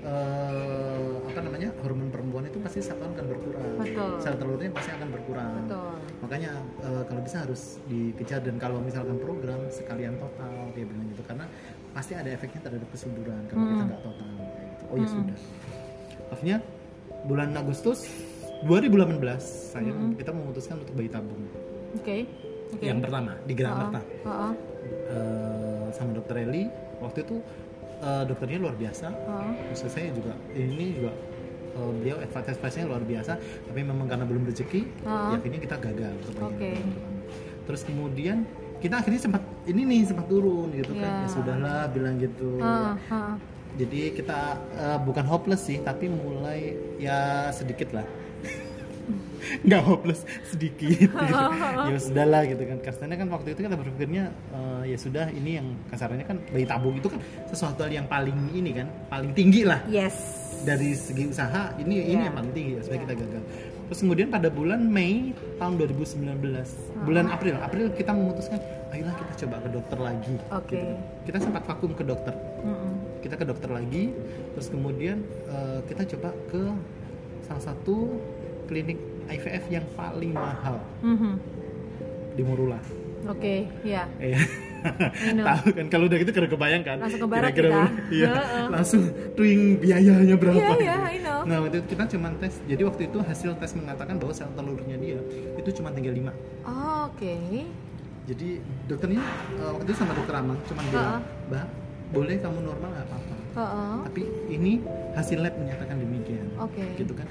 eh, 0.00 1.12
apa 1.30 1.40
namanya 1.44 1.68
hormon 1.84 2.08
perempuan 2.08 2.44
itu 2.48 2.58
pasti 2.60 2.80
satu 2.80 3.04
tahun 3.04 3.12
akan 3.16 3.26
berkurang. 3.28 3.70
Betul. 3.80 4.10
Sel 4.20 4.34
telurnya 4.36 4.70
pasti 4.72 4.90
akan 4.96 5.08
berkurang. 5.12 5.52
Betul. 5.64 5.92
Makanya 6.24 6.52
eh, 6.84 7.02
kalau 7.06 7.20
bisa 7.24 7.36
harus 7.44 7.62
dikejar 7.86 8.40
dan 8.44 8.56
kalau 8.56 8.78
misalkan 8.80 9.16
program 9.20 9.60
sekalian 9.68 10.16
total 10.16 10.72
dia 10.72 10.84
bilang 10.84 11.06
gitu 11.12 11.22
karena 11.24 11.44
pasti 11.90 12.12
ada 12.14 12.30
efeknya 12.30 12.60
terhadap 12.64 12.88
kesuburan 12.94 13.40
kalau 13.50 13.64
kita 13.66 13.84
nggak 13.88 14.02
total. 14.02 14.28
kayak 14.30 14.68
gitu. 14.72 14.84
Oh 14.90 14.96
ya 14.96 15.06
sudah. 15.08 15.38
Akhirnya 16.30 16.58
bulan 17.26 17.50
Agustus 17.58 18.06
2018 18.64 19.20
saya 19.40 19.92
kita 20.16 20.30
memutuskan 20.32 20.76
untuk 20.80 20.94
bayi 20.96 21.08
tabung. 21.08 21.42
Oke. 21.96 22.28
Oke. 22.70 22.84
Yang 22.86 22.98
pertama 23.08 23.32
di 23.44 23.52
Geraha 23.56 23.74
Merta. 23.88 24.00
Heeh. 24.04 24.52
Eh, 25.10 25.86
sama 25.92 26.10
dokter 26.14 26.46
Eli 26.46 26.70
waktu 27.02 27.26
itu 27.26 27.36
eh, 28.00 28.22
dokternya 28.24 28.58
luar 28.58 28.74
biasa. 28.74 29.06
Heeh. 29.08 29.52
Maksud 29.68 29.88
saya 29.88 30.08
juga 30.10 30.32
ini 30.52 30.96
juga 30.96 31.12
eh, 31.70 31.90
beliau 32.00 32.16
advice-advice-nya 32.18 32.84
luar 32.88 33.02
biasa 33.02 33.32
tapi 33.38 33.80
memang 33.80 34.08
karena 34.08 34.24
belum 34.24 34.48
rezeki 34.48 34.80
Ah. 35.04 35.30
ya 35.30 35.36
akhirnya 35.38 35.60
kita 35.60 35.76
gagal 35.78 36.12
bayi 36.18 36.34
Oke. 36.42 36.70
tabung. 36.74 36.92
Terus 37.68 37.82
kemudian 37.86 38.36
kita 38.80 38.96
akhirnya 38.96 39.20
sempat 39.20 39.42
ini 39.68 39.84
nih 39.84 40.00
sempat 40.08 40.26
turun 40.26 40.72
gitu 40.72 40.96
kan. 40.96 41.12
Ya. 41.12 41.22
Ya 41.22 41.28
sudahlah 41.28 41.82
bilang 41.92 42.16
gitu. 42.16 42.58
Heeh, 42.58 42.92
heeh. 43.06 43.34
Jadi 43.70 44.00
kita 44.18 44.40
eh, 44.74 44.98
bukan 44.98 45.24
hopeless 45.24 45.62
sih, 45.62 45.78
tapi 45.78 46.10
mulai 46.10 46.74
ya 46.98 47.48
sedikit 47.54 47.94
lah. 47.94 48.02
Nggak 49.64 49.82
hopeless 49.82 50.22
sedikit 50.46 51.10
gitu. 51.10 51.16
ya 51.92 51.98
sudahlah 51.98 52.42
gitu 52.46 52.62
kan 52.64 52.78
karena 52.80 53.14
kan 53.16 53.28
waktu 53.32 53.48
itu 53.56 53.60
kita 53.66 53.76
berpikirnya 53.76 54.24
eh, 54.52 54.82
ya 54.94 54.96
sudah 55.00 55.26
ini 55.32 55.50
yang 55.60 55.66
kasarannya 55.88 56.26
kan 56.26 56.36
bayi 56.52 56.66
tabung 56.68 56.96
itu 56.96 57.08
kan 57.08 57.20
sesuatu 57.48 57.84
hal 57.84 57.92
yang 57.92 58.06
paling 58.06 58.36
ini 58.52 58.70
kan 58.74 58.86
paling 59.08 59.30
tinggi 59.32 59.64
lah 59.66 59.80
yes 59.88 60.16
dari 60.60 60.92
segi 60.92 61.24
usaha 61.32 61.72
ini 61.80 62.04
ini 62.04 62.20
Iya. 62.20 62.28
yang 62.28 62.36
paling 62.36 62.52
tinggi 62.52 62.72
supaya 62.84 62.98
Iya. 63.00 63.04
kita 63.08 63.14
gagal 63.24 63.42
terus 63.90 64.00
kemudian 64.06 64.28
pada 64.30 64.48
bulan 64.52 64.80
Mei 64.86 65.34
tahun 65.58 65.74
2019 65.82 66.30
bulan 67.02 67.26
April 67.26 67.58
April 67.58 67.86
kita 67.90 68.14
memutuskan 68.14 68.60
ayolah 68.94 69.14
kita 69.18 69.32
coba 69.46 69.56
ke 69.66 69.68
dokter 69.74 69.98
lagi 69.98 70.34
Oke. 70.54 70.78
gitu. 70.78 70.86
kita 71.26 71.38
sempat 71.42 71.62
vakum 71.66 71.90
ke 71.96 72.04
dokter 72.06 72.34
Mm-mm. 72.62 72.92
kita 73.24 73.34
ke 73.34 73.44
dokter 73.48 73.70
lagi 73.72 74.14
terus 74.54 74.68
kemudian 74.70 75.24
eh, 75.50 75.78
kita 75.90 76.06
coba 76.16 76.30
ke 76.52 76.62
salah 77.50 77.64
satu 77.74 78.20
klinik 78.70 78.98
IVF 79.30 79.64
yang 79.68 79.86
paling 79.94 80.32
mahal 80.32 80.76
Mhm. 81.00 81.32
di 82.32 82.42
Morula 82.42 82.80
oke 83.24 83.54
ya 83.82 84.04
Iya. 84.18 84.40
tahu 85.44 85.76
kan 85.76 85.86
kalau 85.88 86.08
udah 86.08 86.18
gitu 86.18 86.32
kira 86.32 86.48
kebayang 86.48 86.80
kan 86.80 86.96
Langsung 86.98 87.20
ke 87.20 87.28
barat 87.28 87.52
kita. 87.52 87.84
iya 88.08 88.32
Heeh. 88.32 88.64
langsung 88.68 89.02
tuing 89.34 89.76
biayanya 89.76 90.34
berapa 90.34 90.56
Iya, 90.56 90.72
iya, 90.74 90.94
gitu. 90.96 91.04
I 91.06 91.18
know. 91.20 91.38
nah 91.44 91.56
waktu 91.60 91.76
itu 91.78 91.88
kita 91.90 92.04
cuma 92.10 92.32
tes 92.40 92.54
jadi 92.64 92.82
waktu 92.82 93.02
itu 93.06 93.18
hasil 93.20 93.50
tes 93.56 93.72
mengatakan 93.74 94.16
bahwa 94.16 94.32
sel 94.32 94.48
telurnya 94.50 94.96
dia 94.96 95.20
itu 95.54 95.70
cuma 95.74 95.92
tinggal 95.92 96.16
5 96.16 96.32
Oh, 96.64 97.06
oke 97.06 97.34
jadi 98.22 98.48
dokternya 98.86 99.20
eh, 99.52 99.70
waktu 99.70 99.84
itu 99.84 99.96
sama 99.96 100.12
dokter 100.16 100.34
Amang 100.34 100.56
cuma 100.64 100.80
bilang 100.82 101.12
Heeh. 101.12 101.20
mbak 101.50 101.66
boleh 102.10 102.36
kamu 102.38 102.58
normal 102.60 102.88
nggak 102.90 103.06
apa-apa 103.06 103.34
Heeh. 103.52 103.94
tapi 104.06 104.22
ini 104.48 104.72
hasil 105.12 105.38
lab 105.38 105.54
menyatakan 105.54 105.96
demikian 105.98 106.46
Oke. 106.56 106.84
gitu 106.96 107.12
kan 107.12 107.28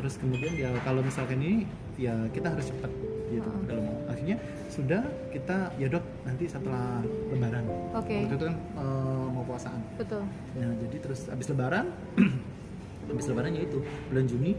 terus 0.00 0.16
kemudian 0.16 0.56
ya 0.56 0.72
kalau 0.80 1.04
misalkan 1.04 1.36
ini 1.44 1.68
ya 2.00 2.16
kita 2.32 2.48
harus 2.56 2.72
cepat 2.72 2.88
gitu 3.28 3.44
Heeh. 3.44 3.64
kalau 3.68 3.82
mau 3.84 3.96
akhirnya 4.08 4.36
sudah 4.72 5.02
kita 5.28 5.56
ya 5.76 5.86
dok 5.92 6.04
nanti 6.24 6.44
setelah 6.48 7.04
lebaran 7.28 7.64
Oke. 7.92 8.16
waktu 8.24 8.34
itu 8.40 8.44
kan 8.48 8.56
eh, 8.56 9.26
mau 9.28 9.44
puasaan 9.44 9.80
betul 10.00 10.24
nah 10.56 10.72
jadi 10.80 10.96
terus 11.04 11.20
habis 11.28 11.46
lebaran 11.52 11.86
habis 13.12 13.26
lebaran 13.28 13.52
ya 13.52 13.62
itu 13.68 13.78
bulan 14.08 14.24
Juni 14.24 14.52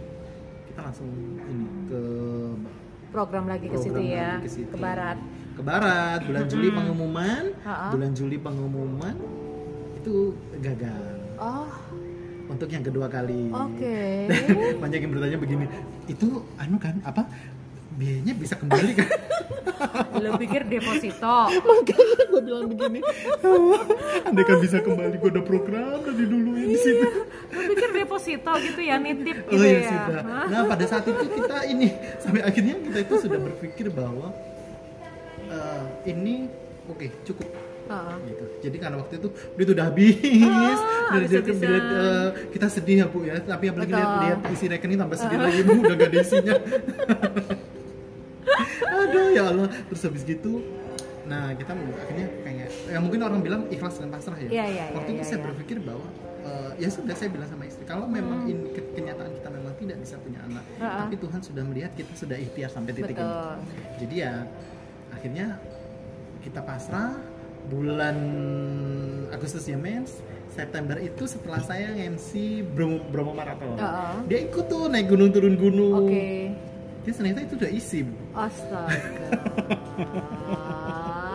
kita 0.69 0.79
langsung 0.85 1.09
ini 1.49 1.65
ke 1.89 2.01
program 3.11 3.45
lagi 3.49 3.67
ke 3.67 3.77
situ 3.81 3.99
ya 3.99 4.39
ke 4.39 4.47
situ. 4.47 4.71
ke 4.71 4.77
barat 4.77 5.17
ke 5.57 5.61
barat 5.65 6.19
bulan 6.23 6.45
Juli 6.47 6.67
pengumuman 6.71 7.43
Ha-ha. 7.65 7.89
bulan 7.91 8.11
Juli 8.15 8.37
pengumuman 8.39 9.15
itu 9.97 10.37
gagal 10.61 11.17
oh 11.41 11.67
untuk 12.51 12.67
yang 12.67 12.83
kedua 12.83 13.07
kali. 13.07 13.47
Oke. 13.47 14.27
Banyak 14.83 14.99
yang 14.99 15.11
bertanya 15.15 15.37
begini 15.39 15.65
itu 16.11 16.27
anu 16.59 16.75
kan 16.75 16.99
apa? 17.07 17.23
Biayanya 17.95 18.33
bisa 18.35 18.59
kembali 18.59 18.91
kan? 18.99 19.09
Lo 20.23 20.35
pikir 20.37 20.67
deposito? 20.67 21.37
Makanya 21.67 22.23
gue 22.27 22.41
bilang 22.43 22.67
begini. 22.67 22.99
Andai 24.27 24.43
kan 24.43 24.57
bisa 24.59 24.77
kembali 24.83 25.15
gue 25.15 25.29
udah 25.31 25.45
program 25.45 25.99
dari 26.03 26.25
dulu 26.27 26.51
ya 26.59 26.65
di 26.67 26.77
situ. 26.77 27.07
Lo 27.55 27.61
pikir 27.71 27.89
deposito 27.95 28.51
gitu 28.59 28.81
ya 28.83 28.95
nitip 28.99 29.37
oh 29.47 29.51
gitu 29.55 29.65
ya 29.65 29.79
ya? 29.79 29.87
sudah. 29.87 30.23
Nah 30.51 30.61
pada 30.67 30.85
saat 30.85 31.05
itu 31.07 31.23
kita 31.23 31.57
ini 31.71 31.87
sampai 32.19 32.41
akhirnya 32.43 32.75
kita 32.83 32.97
itu 33.07 33.15
sudah 33.27 33.39
berpikir 33.39 33.87
bahwa 33.91 34.35
eh, 35.47 35.83
ini 36.11 36.51
oke 36.91 37.07
cukup 37.23 37.70
Heeh. 37.91 38.15
gitu. 38.25 38.43
Jadi 38.61 38.77
karena 38.77 38.97
waktu 38.97 39.13
itu 39.17 39.27
duit 39.51 39.69
udah 39.69 39.85
habis, 39.85 40.15
Ah, 40.15 40.23
Dari- 41.11 41.27
dari- 41.27 41.43
habis-habisan. 41.43 41.59
dari- 41.59 41.91
eh, 41.91 42.27
kita 42.49 42.67
sedih 42.67 42.97
ya 42.97 43.05
bu 43.05 43.19
ya. 43.21 43.35
Tapi 43.37 43.65
apalagi 43.67 43.91
lihat, 43.91 44.11
lihat 44.21 44.39
isi 44.49 44.65
rekening 44.65 44.97
tambah 44.97 45.17
sedih 45.17 45.37
lagi 45.37 45.59
bu 45.61 45.73
udah 45.77 45.95
gak 45.95 46.07
ada 46.07 46.17
isinya. 46.23 46.55
Aduh 48.91 49.27
ya 49.31 49.43
Allah. 49.45 49.67
Terus 49.87 50.01
habis 50.03 50.23
gitu, 50.23 50.63
nah 51.23 51.51
kita 51.53 51.71
akhirnya 51.73 52.27
kayak 52.41 52.67
ya 52.87 52.97
mungkin 52.99 53.19
orang 53.21 53.39
bilang 53.39 53.61
ikhlas 53.67 53.97
dan 53.97 54.09
pasrah 54.09 54.37
ya. 54.37 54.49
Iya, 54.49 54.65
iya, 54.67 54.85
waktu 54.91 55.11
iya, 55.11 55.17
itu 55.17 55.21
iya, 55.21 55.27
saya 55.27 55.37
iya. 55.37 55.45
berpikir 55.47 55.77
bahwa 55.79 56.05
eh, 56.41 56.71
ya 56.77 56.89
sudah 56.89 57.13
saya 57.13 57.29
bilang 57.29 57.45
sama 57.45 57.63
istri 57.63 57.85
kalau 57.85 58.09
memang 58.09 58.43
Hmm. 58.43 58.49
ini 58.49 58.73
ke- 58.73 58.89
kenyataan 58.93 59.29
kita 59.31 59.49
memang 59.51 59.73
tidak 59.77 59.97
bisa 59.99 60.15
punya 60.17 60.41
anak, 60.41 60.65
Ah, 60.75 60.83
ah. 60.83 60.97
tapi 61.05 61.15
Tuhan 61.15 61.37
sudah 61.39 61.61
melihat 61.61 61.91
kita 61.93 62.13
sudah 62.15 62.33
ikhtiar 62.35 62.65
sampai 62.67 62.91
titik 62.91 63.13
ini 63.13 63.21
betul 63.21 63.55
jadi 63.99 64.15
ya 64.17 64.33
akhirnya 65.11 65.47
kita 66.41 66.59
pasrah 66.59 67.13
bulan 67.63 68.17
Agustus 69.29 69.63
ya 69.63 69.75
mens 69.75 70.19
September 70.47 70.97
itu 70.97 71.23
setelah 71.23 71.59
saya 71.59 71.95
MC 71.95 72.31
Bromo, 72.67 72.99
Bromo 73.05 73.31
Marathon 73.31 73.73
Heeh. 73.73 74.15
dia 74.27 74.39
ikut 74.43 74.65
tuh 74.65 74.87
naik 74.87 75.07
gunung 75.07 75.29
turun 75.29 75.55
gunung 75.55 75.93
oke 76.01 76.25
dia 77.01 77.11
ternyata 77.11 77.41
itu 77.41 77.55
udah 77.55 77.71
isi 77.71 77.99
Bu. 78.03 78.13
astaga 78.31 79.29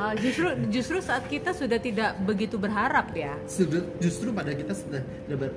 justru 0.16 0.46
justru 0.70 0.96
saat 1.00 1.26
kita 1.26 1.50
sudah 1.50 1.76
tidak 1.76 2.14
begitu 2.22 2.54
berharap 2.56 3.10
ya 3.10 3.34
sudah 3.44 3.82
justru 3.98 4.30
pada 4.30 4.54
kita 4.54 4.70
sudah 4.70 5.02
sudah, 5.26 5.48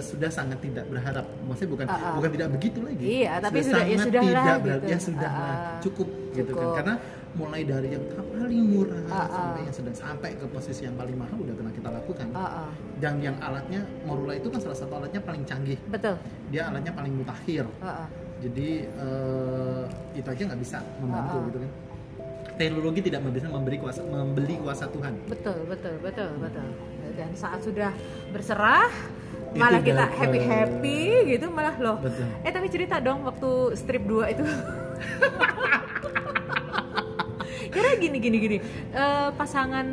sudah 0.00 0.30
sangat 0.30 0.58
tidak 0.60 0.86
berharap 0.86 1.26
maksudnya 1.42 1.70
bukan 1.72 1.86
Ah, 1.86 1.98
ah. 1.98 2.14
bukan 2.14 2.30
tidak 2.30 2.48
begitu 2.52 2.78
lagi 2.80 3.04
Iya, 3.18 3.32
tapi 3.40 3.58
sudah- 3.60 3.82
ya 3.82 3.96
sangat 3.96 4.06
sudahlah 4.06 4.30
tidak 4.30 4.54
gitu. 4.54 4.62
berharap 4.62 4.86
ya 4.86 4.98
sudah 5.02 5.28
Ah, 5.28 5.42
ah. 5.42 5.78
cukup 5.82 6.08
gitu 6.32 6.46
kan 6.46 6.62
Cukup. 6.62 6.76
karena 6.76 6.94
mulai 7.36 7.62
dari 7.62 7.92
yang 7.92 8.04
paling 8.08 8.62
murah 8.66 9.02
Ah, 9.06 9.14
ah. 9.14 9.28
sampai 9.28 9.60
yang 9.62 9.74
sedang 9.74 9.94
sampai 9.94 10.30
ke 10.34 10.46
posisi 10.46 10.82
yang 10.82 10.96
paling 10.96 11.14
mahal 11.14 11.36
udah 11.36 11.54
pernah 11.54 11.72
kita 11.72 11.88
lakukan 11.90 12.26
Ah, 12.32 12.64
ah. 12.64 12.70
dan 12.96 13.20
yang 13.20 13.36
alatnya 13.38 13.84
Morula 14.02 14.32
itu 14.34 14.48
kan 14.48 14.58
salah 14.58 14.74
satu 14.74 14.92
alatnya 14.94 15.20
paling 15.20 15.44
canggih 15.44 15.76
betul 15.86 16.16
dia 16.48 16.66
alatnya 16.66 16.90
paling 16.90 17.12
mutakhir 17.14 17.68
Ah, 17.78 18.04
ah. 18.04 18.08
jadi 18.38 18.68
eh, 18.88 19.82
itu 20.14 20.26
aja 20.26 20.42
nggak 20.46 20.60
bisa 20.60 20.78
membantu 20.98 21.28
Ah, 21.28 21.38
ah. 21.38 21.46
gitu 21.46 21.58
kan 21.60 21.70
teknologi 22.56 23.00
tidak 23.02 23.20
bisa 23.28 23.46
memberi 23.46 23.76
kuasa 23.76 24.00
membeli 24.02 24.54
kuasa 24.56 24.84
Tuhan 24.88 25.12
betul 25.28 25.58
betul 25.66 25.94
betul 26.00 26.30
betul 26.40 26.68
dan 27.12 27.30
saat 27.32 27.60
sudah 27.60 27.92
berserah 28.28 28.88
Itu 29.46 29.60
malah 29.60 29.80
kita 29.80 30.04
happy 30.10 30.40
happy 30.42 31.00
gitu 31.30 31.46
malah 31.48 31.76
loh 31.76 31.96
Betul. 31.98 32.28
eh 32.40 32.50
tapi 32.50 32.68
cerita 32.68 32.96
dong 32.98 33.24
waktu 33.24 33.50
strip 33.72 34.04
2 34.04 34.32
itu 34.32 34.44
karena 37.76 37.92
gini 38.00 38.16
gini 38.18 38.36
gini 38.40 38.58
eh, 38.96 39.28
pasangan 39.36 39.86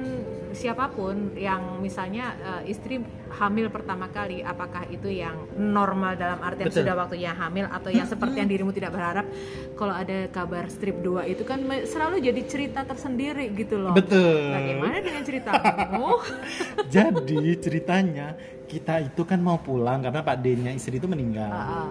siapa 0.54 0.86
pun 0.94 1.34
yang 1.36 1.82
misalnya 1.82 2.38
eh, 2.64 2.72
istri 2.72 3.02
hamil 3.34 3.68
pertama 3.74 4.08
kali 4.08 4.46
apakah 4.46 4.86
itu 4.88 5.10
yang 5.10 5.50
normal 5.58 6.14
dalam 6.16 6.40
artian 6.40 6.70
Betul. 6.70 6.86
sudah 6.86 6.96
waktunya 6.96 7.34
hamil 7.34 7.66
atau 7.68 7.90
yang 7.90 8.06
seperti 8.06 8.40
yang 8.40 8.50
dirimu 8.50 8.72
tidak 8.72 8.94
berharap 8.94 9.26
kalau 9.74 9.92
ada 9.92 10.30
kabar 10.30 10.70
strip 10.70 11.02
2 11.02 11.26
itu 11.34 11.44
kan 11.44 11.60
selalu 11.84 12.22
jadi 12.22 12.42
cerita 12.46 12.86
tersendiri 12.86 13.50
gitu 13.58 13.82
loh 13.82 13.98
betul 13.98 14.54
Bagaimana 14.54 14.98
dengan 15.02 15.24
ceritamu? 15.26 16.08
Jadi 16.96 17.42
ceritanya 17.60 18.28
kita 18.70 19.04
itu 19.04 19.22
kan 19.26 19.40
mau 19.42 19.60
pulang 19.60 20.02
karena 20.02 20.22
Pak 20.22 20.38
D-nya 20.42 20.72
istri 20.74 20.98
itu 20.98 21.08
meninggal. 21.10 21.52
Ah. 21.52 21.90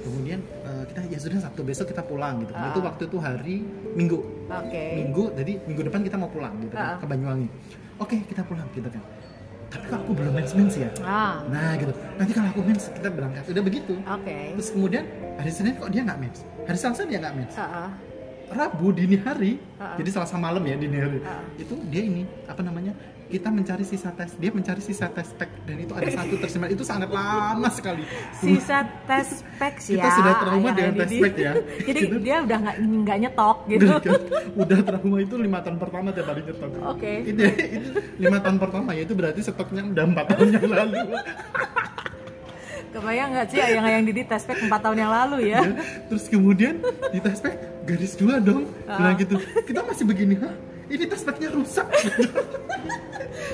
Kemudian 0.00 0.40
eh, 0.40 0.84
kita 0.90 1.00
ya 1.08 1.18
sudah 1.20 1.38
Sabtu 1.44 1.60
besok 1.64 1.92
kita 1.92 2.02
pulang 2.04 2.44
gitu. 2.44 2.52
Ah. 2.56 2.72
Itu 2.72 2.80
waktu 2.84 3.02
itu 3.08 3.16
hari 3.20 3.56
Minggu. 3.94 4.39
Oke. 4.50 4.84
Minggu 4.98 5.24
jadi 5.38 5.52
minggu 5.64 5.82
depan 5.86 6.00
kita 6.02 6.16
mau 6.18 6.26
pulang 6.26 6.54
gitu 6.58 6.74
kan, 6.74 6.98
ke 6.98 7.06
Banyuwangi. 7.06 7.48
Oke 8.02 8.16
kita 8.26 8.42
pulang 8.42 8.66
gitu 8.74 8.88
kan. 8.90 9.02
Tapi 9.70 9.84
kok 9.86 10.02
aku 10.02 10.12
belum 10.18 10.34
mens 10.34 10.50
mens 10.58 10.74
ya. 10.74 10.90
Ah, 11.06 11.46
Nah 11.46 11.78
gitu. 11.78 11.94
Nanti 12.18 12.32
kalau 12.34 12.48
aku 12.50 12.60
mens 12.66 12.90
kita 12.90 13.06
berangkat. 13.06 13.46
Udah 13.46 13.62
begitu. 13.62 13.94
oke. 14.02 14.38
Terus 14.58 14.68
kemudian 14.74 15.04
hari 15.38 15.52
Senin 15.54 15.78
kok 15.78 15.90
dia 15.94 16.02
nggak 16.02 16.18
mens. 16.18 16.42
Hari 16.66 16.78
Selasa 16.78 17.02
dia 17.06 17.18
nggak 17.22 17.34
mens. 17.38 17.54
Ah, 17.54 17.86
ah. 17.86 17.90
Rabu 18.50 18.90
dini 18.90 19.14
hari, 19.16 19.62
Ah. 19.76 19.94
jadi 19.94 20.10
Selasa 20.10 20.34
malam 20.34 20.60
ya 20.60 20.74
dini 20.74 20.96
hari. 20.96 21.18
Ah. 21.22 21.38
Itu 21.54 21.78
dia 21.86 22.02
ini 22.02 22.26
apa 22.44 22.60
namanya? 22.60 22.90
Kita 23.24 23.46
mencari 23.46 23.86
sisa 23.86 24.10
tes, 24.10 24.34
dia 24.34 24.50
mencari 24.50 24.82
sisa 24.82 25.06
tes 25.06 25.30
pack 25.30 25.62
dan 25.62 25.78
itu 25.78 25.94
ada 25.94 26.10
satu 26.10 26.34
tersimpan. 26.34 26.66
Itu 26.68 26.82
sangat 26.82 27.06
lama 27.08 27.70
sekali. 27.70 28.02
Sisa 28.34 28.82
tes 29.06 29.46
packs 29.54 29.86
ya. 29.86 30.02
Kita 30.02 30.08
sudah 30.12 30.34
trauma 30.36 30.58
yang 30.64 30.74
dengan 30.74 30.92
ada 30.92 31.00
tes 31.00 31.10
di- 31.14 31.22
pack 31.22 31.34
ya. 31.38 31.52
Jadi 31.86 32.00
Gitu. 32.02 32.16
dia 32.18 32.36
udah 32.42 32.58
nggak 32.58 32.76
nggak 32.82 33.18
nyetok 33.22 33.58
gitu. 33.68 33.86
Udah, 34.58 34.78
trauma 34.82 35.16
itu 35.20 35.34
lima 35.38 35.58
tahun 35.62 35.78
pertama 35.78 36.10
tiap 36.10 36.26
hari 36.26 36.42
nyetok. 36.42 36.70
Oke. 36.82 37.12
Itu, 37.22 37.42
itu 37.46 37.88
lima 38.18 38.38
tahun 38.42 38.58
pertama 38.58 38.88
ya 38.92 39.02
itu 39.06 39.14
berarti 39.14 39.40
stoknya 39.40 39.82
udah 39.86 40.04
empat 40.04 40.24
tahun 40.28 40.48
yang 40.50 40.66
lalu. 40.68 40.98
Kebayang 42.90 43.28
nggak 43.30 43.46
sih 43.46 43.58
yang 43.62 43.86
yang 43.86 44.02
di 44.02 44.24
tes 44.26 44.42
pack 44.42 44.58
4 44.58 44.82
tahun 44.82 44.98
yang 44.98 45.12
lalu 45.14 45.54
ya? 45.54 45.62
Terus 46.10 46.26
kemudian 46.26 46.82
di 47.14 47.22
tes 47.22 47.38
pack 47.38 47.54
garis 47.82 48.12
dua 48.14 48.38
dong, 48.38 48.68
Ah. 48.84 48.96
bilang 48.96 49.16
gitu. 49.16 49.36
Kita 49.62 49.80
masih 49.82 50.04
begini, 50.04 50.34
hah? 50.36 50.52
Ini 50.86 51.04
packnya 51.06 51.48
rusak. 51.50 51.86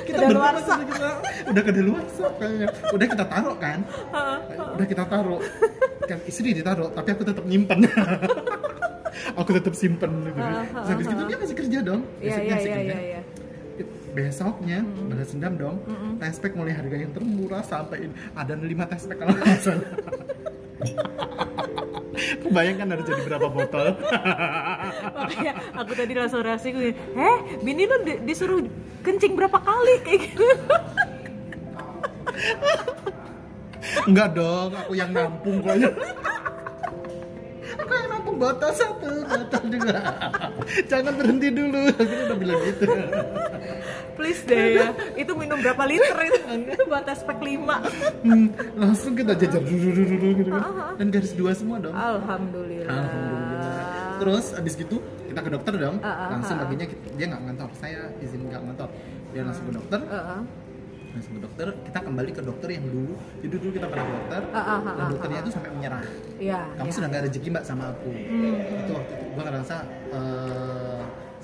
kita 0.08 0.16
Kedaluarsa. 0.18 0.72
masih 0.72 0.86
kita 0.88 1.08
udah 1.46 1.62
kedaluarsa 1.62 2.24
kayaknya. 2.36 2.66
Udah 2.90 3.06
kita 3.06 3.24
taruh 3.24 3.56
kan? 3.56 3.78
Udah 4.72 4.86
kita 4.86 5.04
taruh. 5.04 5.40
Kan 6.06 6.18
istri 6.24 6.54
ditaruh, 6.54 6.88
tapi 6.90 7.08
aku 7.12 7.22
tetap 7.22 7.44
nyimpen. 7.44 7.84
aku 9.40 9.50
tetap 9.52 9.74
simpen 9.74 10.12
gitu. 10.24 10.38
Terus 10.38 10.88
habis 10.88 11.06
itu 11.06 11.22
dia 11.24 11.36
masih 11.36 11.56
kerja 11.56 11.78
dong. 11.82 12.00
Iya 12.16 12.28
Besoknya 12.30 12.40
iya 12.40 12.54
masih 12.54 12.68
iya 12.68 12.76
kerja. 12.76 12.94
iya. 12.94 13.04
iya. 13.04 13.20
Besoknya 14.16 14.78
balas 15.06 15.28
dendam 15.28 15.54
dong. 15.56 15.76
Tes 16.16 16.36
pack 16.40 16.52
mulai 16.56 16.72
harga 16.72 16.96
yang 16.96 17.12
termurah 17.12 17.60
sampai 17.60 18.08
ada 18.32 18.52
5 18.56 18.64
tes 18.88 19.02
pack 19.04 19.18
kalau 19.18 19.32
nggak 19.34 19.60
salah. 19.60 19.88
Bayangkan 22.50 22.86
harus 22.92 23.04
jadi 23.04 23.22
berapa 23.24 23.48
botol. 23.48 23.86
Makanya 25.18 25.52
aku 25.74 25.92
tadi 25.94 26.12
langsung 26.14 26.42
reaksi 26.42 26.68
gue, 26.70 26.90
eh 26.94 27.36
bini 27.60 27.84
lu 27.84 27.96
di- 28.02 28.20
disuruh 28.22 28.62
kencing 29.02 29.34
berapa 29.34 29.58
kali 29.58 29.94
kayak 30.06 30.20
gitu. 30.30 30.46
Enggak 34.06 34.28
dong, 34.34 34.70
aku 34.74 34.92
yang 34.94 35.10
nampung 35.10 35.62
kayaknya. 35.62 35.90
aku 37.76 37.92
yang 37.92 38.08
nampung 38.10 38.36
botol 38.36 38.70
satu, 38.72 39.10
botol 39.24 39.64
juga. 39.70 39.96
Jangan 40.86 41.12
berhenti 41.14 41.48
dulu. 41.50 41.82
Akhirnya 41.94 42.24
udah 42.30 42.38
bilang 42.38 42.60
gitu. 42.66 42.86
Please 44.26 44.42
deh 44.42 44.74
ya, 44.74 44.90
itu 45.22 45.32
minum 45.38 45.54
berapa 45.62 45.86
liter 45.86 46.18
itu 46.26 46.82
buat 46.90 47.06
aspek 47.06 47.38
5 47.38 47.62
Hmm, 48.26 48.50
langsung 48.74 49.14
kita 49.14 49.38
jajar 49.38 49.62
dulu 49.62 49.86
dulu 49.94 50.02
dulu 50.18 50.26
gitu 50.42 50.50
kan. 50.50 50.98
Dan 50.98 51.06
garis 51.14 51.32
dua 51.38 51.54
semua 51.54 51.78
dong. 51.78 51.94
Alhamdulillah. 51.94 52.90
Alhamdulillah. 52.90 53.86
Terus 54.18 54.44
abis 54.58 54.74
gitu 54.74 54.98
kita 55.30 55.40
ke 55.46 55.50
dokter 55.54 55.72
dong. 55.78 55.96
Langsung 56.02 56.58
paginya 56.58 56.86
dia 56.90 57.26
nggak 57.30 57.42
ngantor. 57.46 57.70
Saya 57.78 58.10
izin 58.18 58.50
nggak 58.50 58.62
ngantor. 58.66 58.88
Dia 59.30 59.42
langsung 59.46 59.64
ke 59.70 59.72
dokter. 59.78 60.00
Langsung 61.14 61.32
ke 61.38 61.40
dokter. 61.46 61.66
Kita 61.86 61.98
kembali 62.02 62.30
ke 62.34 62.42
dokter 62.42 62.68
yang 62.74 62.84
dulu. 62.90 63.14
Jadi 63.46 63.54
dulu 63.62 63.70
kita 63.78 63.86
pernah 63.86 64.04
ke 64.10 64.12
dokter. 64.18 64.42
Ah, 64.50 64.58
ah, 64.58 64.78
dan 64.82 65.04
ah, 65.06 65.08
dokternya 65.14 65.38
itu 65.46 65.50
sampai 65.54 65.70
menyerah. 65.70 66.02
Iya. 66.42 66.60
Kamu 66.74 66.90
iya. 66.90 66.96
sudah 66.98 67.08
nggak 67.14 67.22
rezeki 67.30 67.48
mbak 67.54 67.64
sama 67.64 67.84
aku. 67.94 68.10
Hmm. 68.10 68.54
Itu 68.82 68.90
waktu 68.90 69.12
itu 69.14 69.24
gue 69.30 69.42
ngerasa 69.46 69.76
eh, 70.10 70.85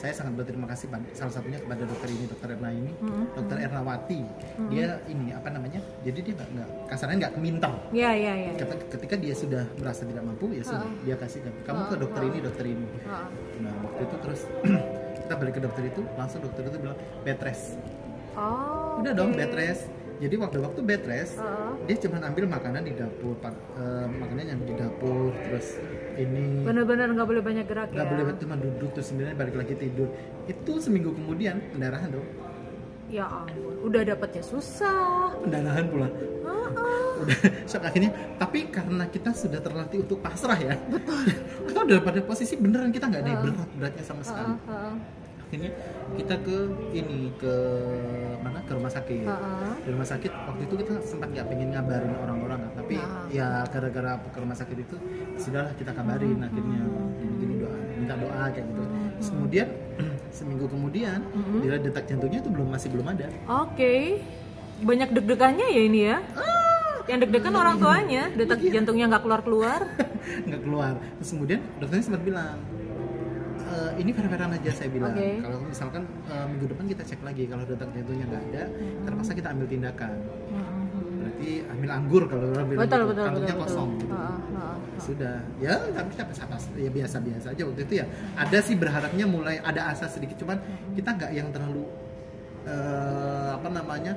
saya 0.02 0.10
sangat 0.12 0.34
berterima 0.34 0.66
kasih 0.66 0.90
Pak. 0.90 1.14
salah 1.14 1.30
satunya 1.30 1.56
kepada 1.56 1.86
dokter 1.86 2.10
ini 2.10 2.26
dokter 2.26 2.48
Erna 2.50 2.70
ini 2.70 2.90
Hmm. 2.98 3.30
dokter 3.32 3.56
Ernawati 3.60 4.20
dia 4.66 4.98
ini 5.06 5.30
apa 5.30 5.46
namanya 5.48 5.78
jadi 6.02 6.18
dia 6.20 6.32
nggak 6.34 6.48
nggak 6.50 6.68
kasarnya 6.90 7.16
nggak 7.20 7.32
keminter 7.32 7.72
Iya, 7.92 8.10
iya, 8.12 8.32
iya. 8.36 8.50
Ketika, 8.52 8.84
ketika 8.92 9.14
dia 9.16 9.30
sudah 9.32 9.62
merasa 9.78 10.02
tidak 10.02 10.22
mampu 10.22 10.50
ya 10.50 10.62
sudah 10.62 10.82
dia 11.00 11.14
kasih 11.14 11.38
kamu 11.62 11.82
ke 11.86 11.96
dokter 11.96 12.22
ini 12.24 12.38
dokter 12.40 12.64
ini 12.66 12.86
Heeh. 12.98 13.26
nah 13.60 13.72
waktu 13.80 14.00
itu 14.02 14.16
terus 14.18 14.40
kita 15.22 15.34
balik 15.38 15.54
ke 15.54 15.62
dokter 15.62 15.82
itu 15.86 16.02
langsung 16.12 16.40
dokter 16.42 16.62
itu 16.66 16.78
bilang 16.80 16.98
bed 17.22 17.38
rest 17.40 17.78
Oh. 18.32 18.96
udah 18.98 19.12
dong 19.12 19.30
oke. 19.30 19.38
bed 19.38 19.52
rest 19.54 19.86
jadi 20.22 20.34
waktu-waktu 20.38 20.80
bed 20.80 21.02
rest 21.04 21.34
Heeh. 21.36 21.70
dia 21.90 21.96
cuma 22.06 22.22
ambil 22.22 22.44
makanan 22.46 22.82
di 22.86 22.94
dapur 22.94 23.34
eh, 23.42 24.06
makanan 24.06 24.44
yang 24.46 24.60
di 24.62 24.74
dapur 24.78 25.34
terus 25.42 25.82
ini 26.14 26.62
Bener-bener 26.62 27.10
nggak 27.10 27.26
boleh 27.26 27.42
banyak 27.42 27.66
gerak 27.66 27.88
nggak 27.90 28.06
ya. 28.06 28.10
boleh 28.14 28.24
cuma 28.38 28.54
duduk 28.54 28.90
terus 28.94 29.10
kemudian 29.10 29.34
balik 29.34 29.56
lagi 29.58 29.74
tidur 29.74 30.06
itu 30.46 30.72
seminggu 30.78 31.10
kemudian 31.10 31.58
pendarahan 31.74 32.10
dong 32.10 32.28
Ya 33.12 33.28
ampun, 33.28 33.76
udah 33.84 34.08
dapetnya 34.08 34.40
susah. 34.40 35.36
pendarahan 35.42 35.84
pula 35.84 36.08
Heeh. 36.08 37.20
udah 37.20 37.38
shock 37.70 37.82
akhirnya 37.82 38.08
tapi 38.38 38.70
karena 38.70 39.04
kita 39.04 39.34
sudah 39.34 39.58
terlatih 39.58 40.00
untuk 40.00 40.22
pasrah 40.22 40.56
ya 40.56 40.74
kita 41.68 41.80
udah 41.82 41.98
pada 42.00 42.20
posisi 42.22 42.54
beneran 42.56 42.88
kita 42.88 43.10
nggak 43.10 43.20
ada 43.20 43.30
yang 43.30 43.42
berat 43.42 43.68
beratnya 43.74 44.04
sama 44.06 44.22
sekali 44.22 44.54
heeh. 44.54 44.92
Akhirnya 45.52 45.68
kita 46.16 46.34
ke 46.40 46.56
ini 46.96 47.28
ke 47.36 47.54
mana 48.40 48.64
ke 48.64 48.72
rumah 48.72 48.88
sakit 48.88 49.20
Heeh. 49.20 49.72
di 49.84 49.88
rumah 49.92 50.08
sakit 50.08 50.32
waktu 50.32 50.62
itu 50.64 50.74
kita 50.80 50.92
sempat 51.04 51.28
nggak 51.28 51.44
pengen 51.44 51.68
ngabarin 51.70 52.12
orang-orang 52.16 52.60
tapi 52.72 52.96
Nah. 52.96 53.28
ya 53.28 53.48
gara-gara 53.68 54.16
ke 54.24 54.38
rumah 54.40 54.56
sakit 54.56 54.76
itu 54.80 54.96
sudahlah 55.36 55.76
kita 55.76 55.92
kabarin 55.92 56.40
Hmm. 56.40 56.48
akhirnya 56.48 56.80
gini 57.20 57.32
gini 57.36 57.54
doa 57.60 57.76
minta 57.92 58.14
doa 58.16 58.44
kayak 58.48 58.64
gitu 58.64 58.82
Terus 59.12 59.28
kemudian 59.28 59.68
seminggu 60.32 60.66
kemudian 60.66 61.20
dilihat 61.60 61.82
detak 61.84 62.04
jantungnya 62.08 62.40
itu 62.40 62.48
belum 62.48 62.68
masih 62.72 62.88
belum 62.88 63.06
ada 63.06 63.28
Oke. 63.60 64.24
Banyak 64.80 65.12
deg-degannya 65.12 65.68
ya 65.68 65.82
ini 65.84 66.00
ya. 66.02 66.16
Yang 67.04 67.28
deg-degan 67.28 67.54
orang 67.54 67.76
tuanya, 67.76 68.32
detak 68.32 68.58
jantungnya 68.64 69.06
nggak 69.06 69.22
keluar-keluar. 69.22 69.84
nggak 70.48 70.62
keluar 70.64 70.96
terus 71.18 71.30
kemudian 71.30 71.60
dokternya 71.76 72.04
sempat 72.04 72.22
bilang 72.24 72.56
"E, 73.72 73.76
ini 74.04 74.10
fair-fairan 74.12 74.52
aja 74.52 74.70
saya 74.76 74.88
bilang 74.92 75.16
Oke. 75.16 75.40
kalau 75.40 75.58
misalkan 75.64 76.02
e, 76.28 76.34
minggu 76.52 76.66
depan 76.68 76.84
kita 76.92 77.02
cek 77.08 77.20
lagi 77.24 77.44
kalau 77.48 77.64
detak 77.64 77.88
jantungnya 77.96 78.26
nggak 78.28 78.44
ada 78.52 78.62
terpaksa 79.08 79.32
kita 79.32 79.48
ambil 79.48 79.66
tindakan 79.72 80.12
berarti 81.22 81.50
ambil 81.72 81.90
anggur 81.94 82.22
kalau 82.28 82.44
orang 82.52 82.66
bilang 82.68 82.82
Betul, 82.84 83.00
gitu. 83.00 83.08
betul, 83.08 83.24
kantongnya 83.24 83.54
betul, 83.56 83.64
kosong 83.64 83.88
betul. 83.88 84.00
gitu. 84.02 84.14
Heeh, 84.14 84.38
heeh. 84.52 84.76
sudah 85.02 85.34
ya 85.58 85.74
tapi 85.96 86.08
kita 86.12 86.22
atas 86.28 86.62
ya 86.76 86.90
biasa-biasa 86.92 87.46
aja 87.56 87.62
waktu 87.66 87.80
itu 87.88 87.94
ya 87.98 88.06
ada 88.36 88.58
sih 88.60 88.74
berharapnya 88.76 89.24
mulai 89.26 89.56
ada 89.64 89.82
asa 89.90 90.06
sedikit 90.06 90.36
cuman 90.42 90.58
kita 90.94 91.08
nggak 91.16 91.30
yang 91.32 91.48
terlalu 91.50 91.82
eh, 92.66 93.50
apa 93.56 93.68
namanya 93.72 94.12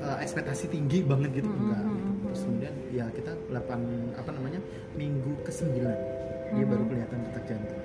eh, 0.00 0.16
ekspektasi 0.24 0.72
tinggi 0.72 1.04
banget 1.04 1.42
gitu 1.44 1.50
enggak 1.50 1.82
gitu. 1.82 2.12
terus 2.30 2.40
kemudian 2.46 2.74
ya 2.92 3.06
kita 3.12 3.32
8 3.52 4.16
apa 4.16 4.30
namanya 4.32 4.60
minggu 4.96 5.32
ke 5.44 5.52
9 5.52 5.76
dia 6.56 6.64
baru 6.64 6.84
kelihatan 6.86 7.18
detak 7.26 7.44
jantung 7.50 7.80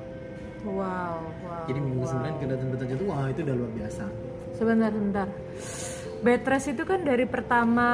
Wow, 0.61 1.25
wow. 1.41 1.65
jadi 1.65 1.79
minggu 1.81 2.05
wow. 2.05 2.21
9 2.21 2.37
kelihatan 2.37 2.67
detak 2.69 2.87
jantung 2.93 3.09
wah 3.09 3.25
itu 3.29 3.41
udah 3.41 3.55
luar 3.57 3.71
biasa 3.73 4.05
Sebentar, 4.61 4.93
sebentar. 4.93 5.27
Bed 6.21 6.45
rest 6.45 6.69
itu 6.69 6.83
kan 6.85 7.01
dari 7.01 7.25
pertama 7.25 7.89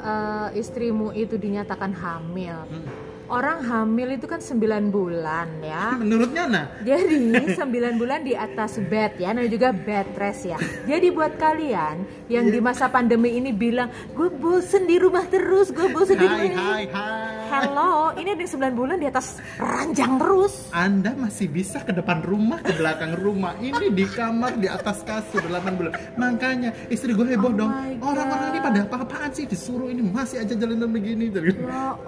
eh, 0.00 0.56
istrimu 0.56 1.12
itu 1.12 1.36
dinyatakan 1.36 1.92
hamil. 1.92 2.64
Hmm. 2.64 3.07
Orang 3.28 3.60
hamil 3.60 4.16
itu 4.16 4.24
kan 4.24 4.40
9 4.40 4.88
bulan 4.88 5.48
ya. 5.60 5.92
menurutnya 6.00 6.44
nah 6.48 6.64
Jadi 6.80 7.32
9 7.58 8.00
bulan 8.00 8.24
di 8.24 8.32
atas 8.32 8.80
bed 8.80 9.20
ya, 9.20 9.34
namanya 9.34 9.52
juga 9.52 9.68
bed 9.74 10.08
rest 10.14 10.48
ya. 10.48 10.56
Jadi 10.86 11.12
buat 11.12 11.34
kalian 11.36 12.06
yang 12.32 12.48
di 12.48 12.60
masa 12.62 12.88
pandemi 12.88 13.34
ini 13.36 13.50
bilang, 13.52 13.90
gue 14.16 14.30
bosen 14.32 14.86
di 14.86 14.96
rumah 14.96 15.26
terus, 15.26 15.74
gue 15.74 15.90
bosen 15.90 16.16
di 16.16 16.24
rumah. 16.24 16.40
hai 16.40 16.54
hai 16.54 16.84
hai 16.88 17.36
Hello, 17.48 18.12
ini 18.14 18.38
ada 18.38 18.44
9 18.44 18.76
bulan 18.76 18.96
di 19.00 19.08
atas 19.08 19.40
ranjang 19.58 20.20
terus. 20.20 20.68
Anda 20.70 21.16
masih 21.16 21.48
bisa 21.48 21.80
ke 21.82 21.96
depan 21.96 22.20
rumah, 22.22 22.60
ke 22.60 22.76
belakang 22.76 23.16
rumah. 23.16 23.56
Ini 23.58 23.92
di 23.92 24.04
kamar, 24.04 24.60
di 24.60 24.68
atas 24.68 25.00
kasur 25.02 25.42
8 25.42 25.76
bulan. 25.76 25.92
Makanya 26.20 26.70
istri 26.92 27.16
gue 27.16 27.24
heboh 27.24 27.48
Oh 27.48 27.56
dong. 27.56 27.72
Orang-orang 28.04 28.52
ini 28.52 28.60
pada 28.60 28.80
apa-apaan 28.84 29.32
sih 29.32 29.48
disuruh 29.48 29.88
ini 29.88 30.04
masih 30.04 30.44
aja 30.44 30.52
jalan 30.52 30.84
begini. 30.92 31.32
Dia 31.32 31.56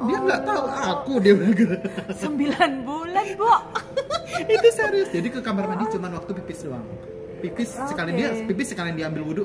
Ya 0.04 0.18
nggak 0.20 0.40
tahu 0.44 0.64
aku 0.68 1.09
dia 1.18 1.34
bilang 1.34 1.54
gitu. 1.58 1.76
9 2.14 2.86
bulan, 2.86 3.26
Bu. 3.34 3.50
Itu 4.54 4.68
serius. 4.70 5.08
Jadi 5.10 5.28
ke 5.34 5.40
kamar 5.42 5.66
mandi 5.66 5.90
cuma 5.90 6.06
waktu 6.14 6.30
pipis 6.38 6.62
doang. 6.62 6.86
Pipis 7.40 7.74
Oke. 7.74 7.90
sekalian 7.90 8.14
dia 8.14 8.28
pipis 8.46 8.66
sekalian 8.70 8.94
diambil 8.94 9.22
wudhu. 9.26 9.44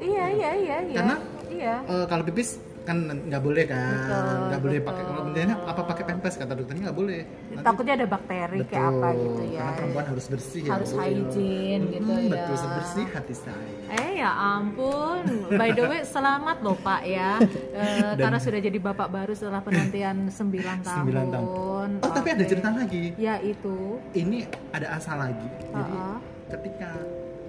Iya, 0.00 0.24
iya, 0.32 0.50
iya, 0.56 0.76
iya. 0.86 0.96
Karena 0.96 1.16
iya. 1.50 1.74
Eh, 1.84 2.04
kalau 2.06 2.22
pipis 2.24 2.62
kan 2.86 2.96
nggak 3.02 3.42
boleh 3.42 3.64
kan, 3.66 3.90
Betul, 4.06 4.38
nggak 4.46 4.60
boleh 4.60 4.78
betul. 4.78 4.88
pakai 4.88 5.02
kalau 5.04 5.22
bentuknya 5.24 5.56
apa 5.60 5.80
pakai 5.82 6.04
pempes 6.06 6.34
kata 6.36 6.52
dokternya 6.54 6.82
nggak 6.86 6.96
boleh. 6.96 7.20
Nanti- 7.50 7.64
Takutnya 7.66 7.94
ada 7.94 8.06
bakteri 8.06 8.58
kayak 8.62 8.86
apa 8.88 9.08
gitu 9.12 9.42
ya. 9.44 9.58
Karena 9.58 9.72
perempuan 9.74 10.06
harus 10.06 10.26
bersih 10.26 10.60
ya. 10.62 10.70
Harus 10.72 10.90
Bu. 10.90 10.98
hygiene 10.98 11.82
gitu 11.90 12.06
Mm, 12.08 12.22
ya. 12.22 12.30
Betul, 12.32 12.56
sebersih 12.56 13.04
hati 13.08 13.34
saya. 13.34 13.74
Eh 13.92 14.10
ya 14.16 14.30
ampun, 14.30 15.20
by 15.50 15.70
the 15.70 15.84
way 15.84 16.00
selamat 16.02 16.56
loh 16.60 16.76
Pak 16.78 17.02
ya, 17.04 17.30
Eh, 17.76 18.14
karena 18.14 18.38
sudah 18.38 18.58
jadi 18.58 18.78
bapak 18.78 19.08
baru 19.08 19.32
setelah 19.32 19.60
penantian 19.60 20.16
9 20.28 20.38
tahun. 20.86 20.96
Sembilan 20.96 21.26
tahun. 21.28 21.88
Oh, 22.00 22.10
tapi 22.10 22.28
ada 22.30 22.44
cerita 22.44 22.70
lagi. 22.70 23.04
Ya 23.16 23.36
itu. 23.38 23.98
Ini 24.12 24.38
ada 24.70 24.94
asa 24.94 25.12
lagi. 25.14 25.48
Jadi 25.66 25.74
Uh-uh. 25.92 26.16
ketika 26.48 26.90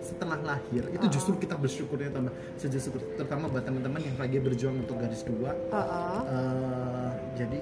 setelah 0.08 0.40
lahir 0.40 0.84
itu 0.88 1.06
justru 1.12 1.36
kita 1.36 1.60
bersyukurnya 1.60 2.08
tambah 2.16 2.32
sejujur 2.56 2.96
terutama 3.20 3.52
buat 3.52 3.68
teman-teman 3.68 4.00
yang 4.00 4.16
lagi 4.16 4.40
berjuang 4.40 4.80
untuk 4.88 4.96
garis 4.96 5.28
dua. 5.28 5.52
Uh-uh. 5.68 6.20
Eh, 6.24 7.10
jadi 7.36 7.60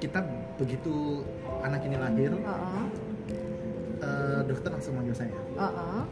kita 0.00 0.24
begitu 0.56 1.24
anak 1.60 1.84
ini 1.84 1.96
lahir, 2.00 2.32
Uh-uh. 2.32 2.86
eh, 4.00 4.40
dokter 4.48 4.70
langsung 4.72 4.96
manggil 4.96 5.12
saya. 5.12 5.36
Uh-uh. 5.60 6.08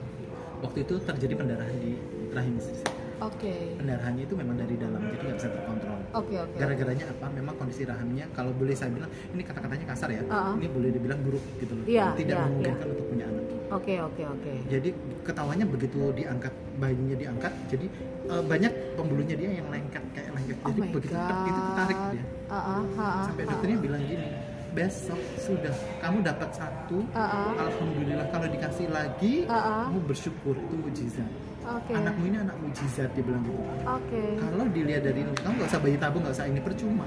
Waktu 0.60 0.78
itu 0.84 0.94
terjadi 1.02 1.34
pendarahan 1.34 1.76
di 1.80 1.96
rahim 2.36 2.54
istri 2.60 2.76
saya. 2.84 2.94
Oke. 3.22 3.54
Pendarahannya 3.78 4.22
itu 4.26 4.34
memang 4.34 4.56
dari 4.58 4.74
dalam, 4.78 4.98
jadi 4.98 5.22
nggak 5.30 5.38
bisa 5.38 5.48
terkontrol. 5.50 5.91
Oke 6.12 6.36
oke. 6.36 6.56
Gara-garanya 6.60 7.04
apa? 7.08 7.26
Memang 7.32 7.54
kondisi 7.56 7.88
rahimnya, 7.88 8.28
kalau 8.36 8.52
boleh 8.52 8.76
saya 8.76 8.92
bilang, 8.92 9.08
ini 9.32 9.40
kata-katanya 9.40 9.86
kasar 9.88 10.12
ya, 10.12 10.20
Uh-uh. 10.28 10.60
ini 10.60 10.68
boleh 10.68 10.90
dibilang 10.92 11.20
buruk 11.24 11.44
gitu 11.56 11.72
loh. 11.72 11.84
Iya, 11.88 12.12
Tidak 12.12 12.36
iya, 12.36 12.44
memungkinkan 12.44 12.86
untuk 12.92 13.06
punya 13.08 13.24
anak. 13.32 13.44
Oke 13.72 13.94
oke 14.04 14.22
oke. 14.28 14.52
Jadi 14.68 14.88
ketawanya 15.24 15.64
begitu 15.64 16.12
diangkat 16.12 16.52
bayinya 16.76 17.16
diangkat, 17.16 17.52
jadi 17.72 17.86
eh, 18.28 18.42
banyak 18.44 18.72
pembuluhnya 19.00 19.32
dia 19.32 19.50
yang 19.64 19.68
lengket 19.72 20.04
kayak 20.12 20.30
lengket. 20.36 20.56
Oh 20.60 20.68
Jadi 20.68 20.80
my 20.84 20.88
begitu 20.92 21.14
god. 21.16 21.24
tek, 21.24 21.36
itu 21.48 21.60
ketarik 21.72 21.98
dia. 22.12 22.24
Uh-uh, 22.52 22.80
Sampai 23.24 23.42
uh-uh. 23.48 23.52
dokternya 23.56 23.78
bilang 23.80 24.02
gini, 24.04 24.26
besok 24.72 25.20
sudah 25.36 25.72
kamu 26.00 26.24
dapat 26.24 26.48
satu, 26.50 27.04
Uh-uh. 27.12 27.52
alhamdulillah 27.56 28.26
kalau 28.28 28.48
dikasih 28.48 28.88
lagi, 28.88 29.44
Uh-uh. 29.44 29.88
kamu 29.88 30.00
bersyukur 30.04 30.54
itu 30.56 30.74
mujizat. 30.74 31.30
Oke. 31.62 31.92
Anakmu 31.94 32.24
ini 32.26 32.36
anak 32.42 32.56
mujizat 32.58 33.12
dia 33.14 33.22
bilang 33.22 33.44
gitu. 33.46 33.60
Oke. 33.86 34.22
Kalau 34.36 34.64
dilihat 34.66 35.02
dari 35.06 35.22
kamu 35.22 35.52
nggak 35.54 35.68
usah 35.70 35.80
bayi 35.80 35.96
tabung, 35.96 36.20
nggak 36.26 36.34
usah 36.34 36.46
ini 36.48 36.60
percuma. 36.60 37.06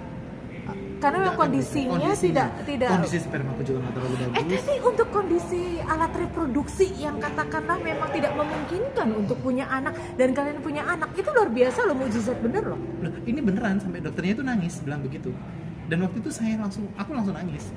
Karena 0.97 1.21
memang 1.21 1.38
kondisinya, 1.38 1.93
Kondisinya. 2.01 2.17
tidak 2.17 2.49
tidak 2.65 2.89
Kondisi 2.89 3.17
spermaku 3.21 3.62
juga 3.62 3.78
nggak 3.86 3.93
terlalu 3.93 4.15
Eh 4.15 4.21
bagus. 4.25 4.58
tapi 4.58 4.73
untuk 4.82 5.08
kondisi 5.13 5.62
alat 5.86 6.12
reproduksi 6.17 6.88
yang 6.97 7.15
katakanlah 7.21 7.78
memang 7.78 8.10
tidak 8.10 8.34
memungkinkan 8.34 9.08
untuk 9.13 9.38
punya 9.45 9.69
anak 9.69 9.93
dan 10.17 10.34
kalian 10.34 10.58
punya 10.65 10.82
anak 10.82 11.13
itu 11.13 11.30
luar 11.30 11.54
biasa 11.54 11.80
loh 11.86 11.93
mujizat 11.93 12.38
bener 12.41 12.63
loh. 12.65 12.80
Loh, 13.06 13.13
ini 13.30 13.39
beneran 13.43 13.78
sampai 13.78 14.01
dokternya 14.01 14.34
itu 14.34 14.43
nangis 14.43 14.73
bilang 14.82 15.06
begitu. 15.06 15.30
Dan 15.86 15.98
waktu 16.02 16.17
itu 16.17 16.32
saya 16.34 16.58
langsung 16.58 16.89
aku 16.98 17.12
langsung 17.13 17.36
nangis. 17.38 17.69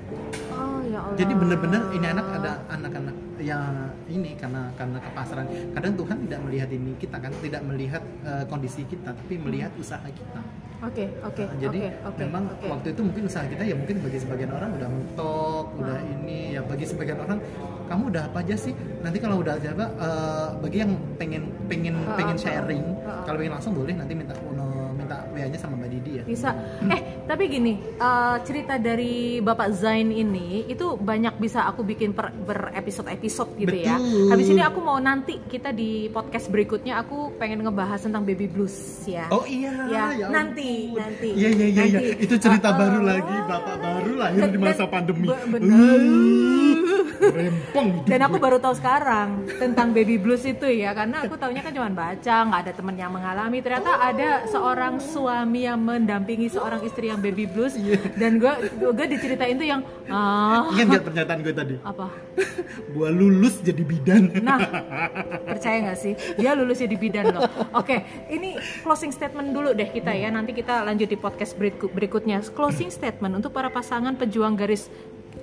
Oh 0.52 0.80
ya 0.88 0.98
Allah. 1.04 1.16
jadi 1.20 1.32
bener-bener 1.36 1.82
ini 1.92 2.06
anak 2.08 2.26
ada 2.40 2.52
anak-anak 2.72 3.16
yang 3.38 3.92
ini 4.08 4.34
karena 4.34 4.72
karena 4.74 4.98
kepasaran. 4.98 5.46
Kadang 5.76 5.92
Tuhan 5.94 6.16
tidak 6.26 6.40
melihat 6.48 6.68
ini 6.72 6.92
kita 6.96 7.16
kan 7.20 7.32
tidak 7.44 7.62
melihat 7.68 8.02
eh, 8.24 8.44
kondisi 8.48 8.82
kita 8.88 9.12
tapi 9.12 9.34
melihat 9.36 9.70
usaha 9.76 10.02
kita. 10.08 10.40
Oke 10.78 11.10
oke 11.26 11.42
Nah, 11.42 11.58
jadi 11.58 11.80
oke 12.06 12.06
oke. 12.06 12.18
memang 12.22 12.44
oke. 12.54 12.66
waktu 12.70 12.88
itu 12.94 13.00
mungkin 13.02 13.22
usaha 13.26 13.42
kita 13.50 13.66
ya 13.66 13.74
mungkin 13.74 13.98
bagi 13.98 14.18
sebagian 14.22 14.50
orang 14.54 14.70
udah 14.78 14.88
mentok 14.88 15.66
udah 15.74 15.98
ini 16.06 16.54
ya 16.54 16.62
bagi 16.62 16.86
sebagian 16.86 17.18
orang 17.18 17.42
kamu 17.90 18.02
udah 18.14 18.22
apa 18.30 18.38
aja 18.46 18.54
sih? 18.54 18.72
Nanti 19.02 19.18
kalau 19.18 19.42
udah 19.42 19.58
aja 19.58 19.74
eh, 19.74 20.48
bagi 20.62 20.78
yang 20.86 20.92
pengen 21.18 21.50
pengen 21.66 21.98
pengen 22.14 22.38
sharing 22.38 22.84
kalau 23.26 23.36
pengen 23.42 23.54
langsung 23.58 23.74
boleh 23.74 23.92
nanti 23.92 24.14
minta 24.14 24.38
uno- 24.46 24.94
minta 24.94 25.26
wa 25.28 25.38
nya 25.40 25.58
sama 25.58 25.74
mbak 25.78 25.90
Didi 25.98 26.17
ya 26.17 26.17
bisa 26.28 26.52
eh 26.86 27.00
tapi 27.24 27.48
gini 27.48 27.72
eh, 27.96 28.36
cerita 28.42 28.76
dari 28.76 29.40
bapak 29.40 29.72
Zain 29.72 30.08
ini 30.08 30.68
itu 30.68 30.94
banyak 30.94 31.36
bisa 31.36 31.64
aku 31.64 31.80
bikin 31.82 32.12
per, 32.12 32.28
berepisode 32.34 33.08
episode 33.08 33.56
gitu 33.56 33.72
ya 33.74 33.96
Betul. 33.96 34.28
habis 34.28 34.48
ini 34.48 34.60
aku 34.60 34.78
mau 34.78 34.98
nanti 34.98 35.40
kita 35.42 35.72
di 35.72 36.08
podcast 36.08 36.48
berikutnya 36.48 37.00
aku 37.00 37.32
pengen 37.34 37.60
ngebahas 37.60 38.00
tentang 38.00 38.22
baby 38.22 38.44
blues 38.44 38.76
ya 39.04 39.24
Oh 39.28 39.44
iya, 39.44 39.70
Ya, 39.86 40.04
ampun. 40.10 40.30
nanti, 40.30 40.72
nanti. 40.92 41.28
Iya 41.32 41.48
iya 41.48 41.66
iya. 41.68 41.82
Nanti. 41.86 42.06
itu 42.18 42.34
cerita 42.36 42.68
Ah, 42.68 42.76
baru 42.76 42.98
ah. 43.00 43.04
lagi, 43.08 43.36
bapak 43.44 43.76
baru 43.78 44.12
lahir 44.14 44.40
Dan- 44.42 44.52
di 44.52 44.58
masa 44.58 44.84
pandemi. 44.84 45.28
be- 45.28 45.46
bener. 45.48 45.72
Uh, 45.72 46.98
rempong. 47.18 47.88
dan 48.04 48.20
aku 48.22 48.36
baru 48.36 48.56
tahu 48.58 48.74
sekarang 48.74 49.28
tentang 49.58 49.90
baby 49.90 50.16
blues 50.16 50.42
itu 50.42 50.64
ya 50.66 50.90
karena 50.92 51.22
aku 51.22 51.34
taunya 51.34 51.60
kan 51.60 51.72
cuma 51.72 51.88
baca 51.88 52.34
nggak 52.42 52.60
ada 52.62 52.72
temen 52.72 52.94
yang 52.94 53.10
mengalami 53.10 53.58
ternyata 53.58 53.90
ada 54.00 54.46
seorang 54.46 54.98
suami 54.98 55.60
yang 55.62 55.78
mendampingi 55.78 56.17
seorang 56.24 56.80
istri 56.82 57.06
yang 57.06 57.18
baby 57.18 57.44
blues 57.44 57.74
Iya. 57.74 58.00
dan 58.14 58.38
gue 58.38 58.52
gue 58.80 59.06
diceritain 59.06 59.54
itu 59.54 59.66
yang 59.66 59.80
ah 60.06 60.66
Ingat 60.70 60.86
nggak 60.88 61.04
pernyataan 61.04 61.38
gue 61.40 61.52
tadi? 61.52 61.74
apa 61.82 62.06
Gua 62.94 63.10
lulus 63.10 63.60
jadi 63.60 63.82
bidan. 63.82 64.30
Nah, 64.40 64.58
percaya 65.50 65.78
nggak 65.84 65.98
sih? 65.98 66.14
Dia 66.34 66.54
lulusnya 66.54 66.86
di 66.86 66.94
bidan 66.94 67.30
loh. 67.30 67.44
Oke, 67.72 68.00
ini 68.28 68.54
closing 68.80 69.10
statement 69.10 69.50
dulu 69.50 69.74
deh 69.74 69.88
kita 69.88 70.10
ya. 70.10 70.30
Nanti 70.30 70.52
kita 70.52 70.82
lanjut 70.82 71.06
di 71.06 71.14
podcast 71.14 71.54
berikut- 71.54 71.90
berikutnya. 71.90 72.40
Closing 72.48 72.88
statement 72.88 73.34
untuk 73.34 73.50
para 73.50 73.68
pasangan 73.68 74.14
pejuang 74.14 74.54
garis 74.54 74.86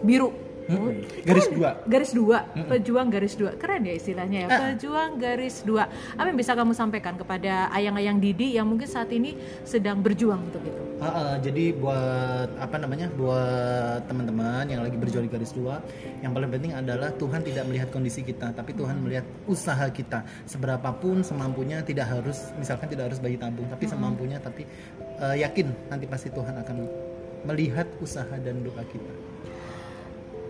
biru. 0.01 0.31
Oh, 0.65 0.89
Garis 1.21 1.45
keren. 1.45 1.57
dua. 1.61 1.69
Garis 1.85 2.11
dua. 2.11 2.37
Pejuang 2.65 3.07
garis 3.13 3.35
dua. 3.37 3.51
Keren 3.53 3.85
ya 3.85 3.93
istilahnya 3.93 4.37
ya. 4.45 4.47
Ah. 4.49 4.59
Pejuang 4.73 5.21
garis 5.21 5.61
dua. 5.61 5.85
Apa 6.17 6.25
yang 6.33 6.39
bisa 6.41 6.57
kamu 6.57 6.73
sampaikan 6.73 7.13
kepada 7.13 7.69
ayang-ayang 7.69 8.17
Didi 8.17 8.57
yang 8.57 8.65
mungkin 8.65 8.89
saat 8.89 9.13
ini 9.13 9.37
sedang 9.61 10.01
berjuang 10.01 10.41
untuk 10.41 10.65
itu? 10.65 10.81
Ah, 10.97 11.05
ah, 11.05 11.33
jadi 11.37 11.75
buat 11.75 12.49
apa 12.57 12.81
namanya 12.81 13.11
buat 13.13 14.07
teman-teman 14.09 14.65
yang 14.65 14.81
lagi 14.81 14.97
berjuang 14.97 15.27
di 15.27 15.31
garis 15.31 15.51
dua 15.51 15.83
yang 16.23 16.31
paling 16.31 16.47
penting 16.47 16.71
adalah 16.71 17.11
Tuhan 17.13 17.43
tidak 17.43 17.67
melihat 17.67 17.91
kondisi 17.91 18.23
kita 18.23 18.55
tapi 18.55 18.71
Tuhan 18.71 19.03
melihat 19.03 19.27
usaha 19.43 19.85
kita 19.91 20.23
seberapapun 20.47 21.19
semampunya 21.19 21.83
tidak 21.83 22.07
harus 22.07 22.55
misalkan 22.55 22.87
tidak 22.87 23.11
harus 23.11 23.19
bayi 23.19 23.35
tabung 23.35 23.67
tapi 23.67 23.91
semampunya 23.91 24.39
tapi 24.39 24.63
eh, 25.19 25.35
yakin 25.43 25.91
nanti 25.91 26.07
pasti 26.07 26.31
Tuhan 26.31 26.63
akan 26.63 26.75
melihat 27.43 27.85
usaha 27.99 28.31
dan 28.39 28.63
doa 28.63 28.81
kita 28.87 29.13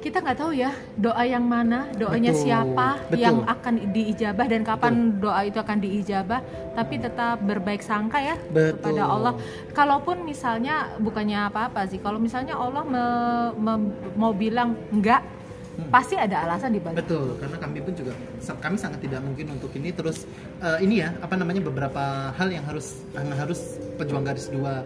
kita 0.05 0.21
nggak 0.21 0.37
tahu 0.37 0.53
ya 0.53 0.69
doa 1.01 1.25
yang 1.25 1.41
mana 1.41 1.89
doanya 1.97 2.29
Betul, 2.29 2.45
siapa 2.45 2.89
betul. 3.09 3.25
yang 3.25 3.37
akan 3.41 3.73
diijabah 3.89 4.45
dan 4.45 4.61
kapan 4.61 4.93
doa 5.17 5.41
itu 5.49 5.57
akan 5.57 5.77
diijabah 5.81 6.45
tapi 6.77 7.01
tetap 7.01 7.41
berbaik 7.41 7.81
sangka 7.81 8.21
ya 8.21 8.37
Betul. 8.53 8.93
kepada 8.93 9.01
Allah. 9.09 9.33
Kalaupun 9.73 10.21
misalnya 10.21 10.93
bukannya 11.01 11.49
apa-apa 11.49 11.89
sih 11.89 11.97
kalau 11.97 12.21
misalnya 12.21 12.53
Allah 12.53 12.85
me- 12.85 13.53
me- 13.57 13.93
mau 14.13 14.29
bilang 14.29 14.77
enggak 14.93 15.25
pasti 15.89 16.15
ada 16.15 16.45
alasan 16.45 16.71
di 16.71 16.79
balik. 16.79 17.01
Betul, 17.01 17.35
karena 17.41 17.57
kami 17.59 17.83
pun 17.83 17.93
juga 17.97 18.13
kami 18.61 18.77
sangat 18.79 18.99
tidak 19.01 19.19
mungkin 19.25 19.57
untuk 19.57 19.73
ini. 19.73 19.89
Terus 19.89 20.29
eh, 20.61 20.85
ini 20.85 21.01
ya 21.01 21.17
apa 21.17 21.33
namanya 21.33 21.65
beberapa 21.65 22.29
hal 22.37 22.47
yang 22.53 22.63
harus 22.63 23.01
yang 23.11 23.27
harus 23.33 23.81
pejuang 23.97 24.21
garis 24.21 24.53
dua 24.53 24.85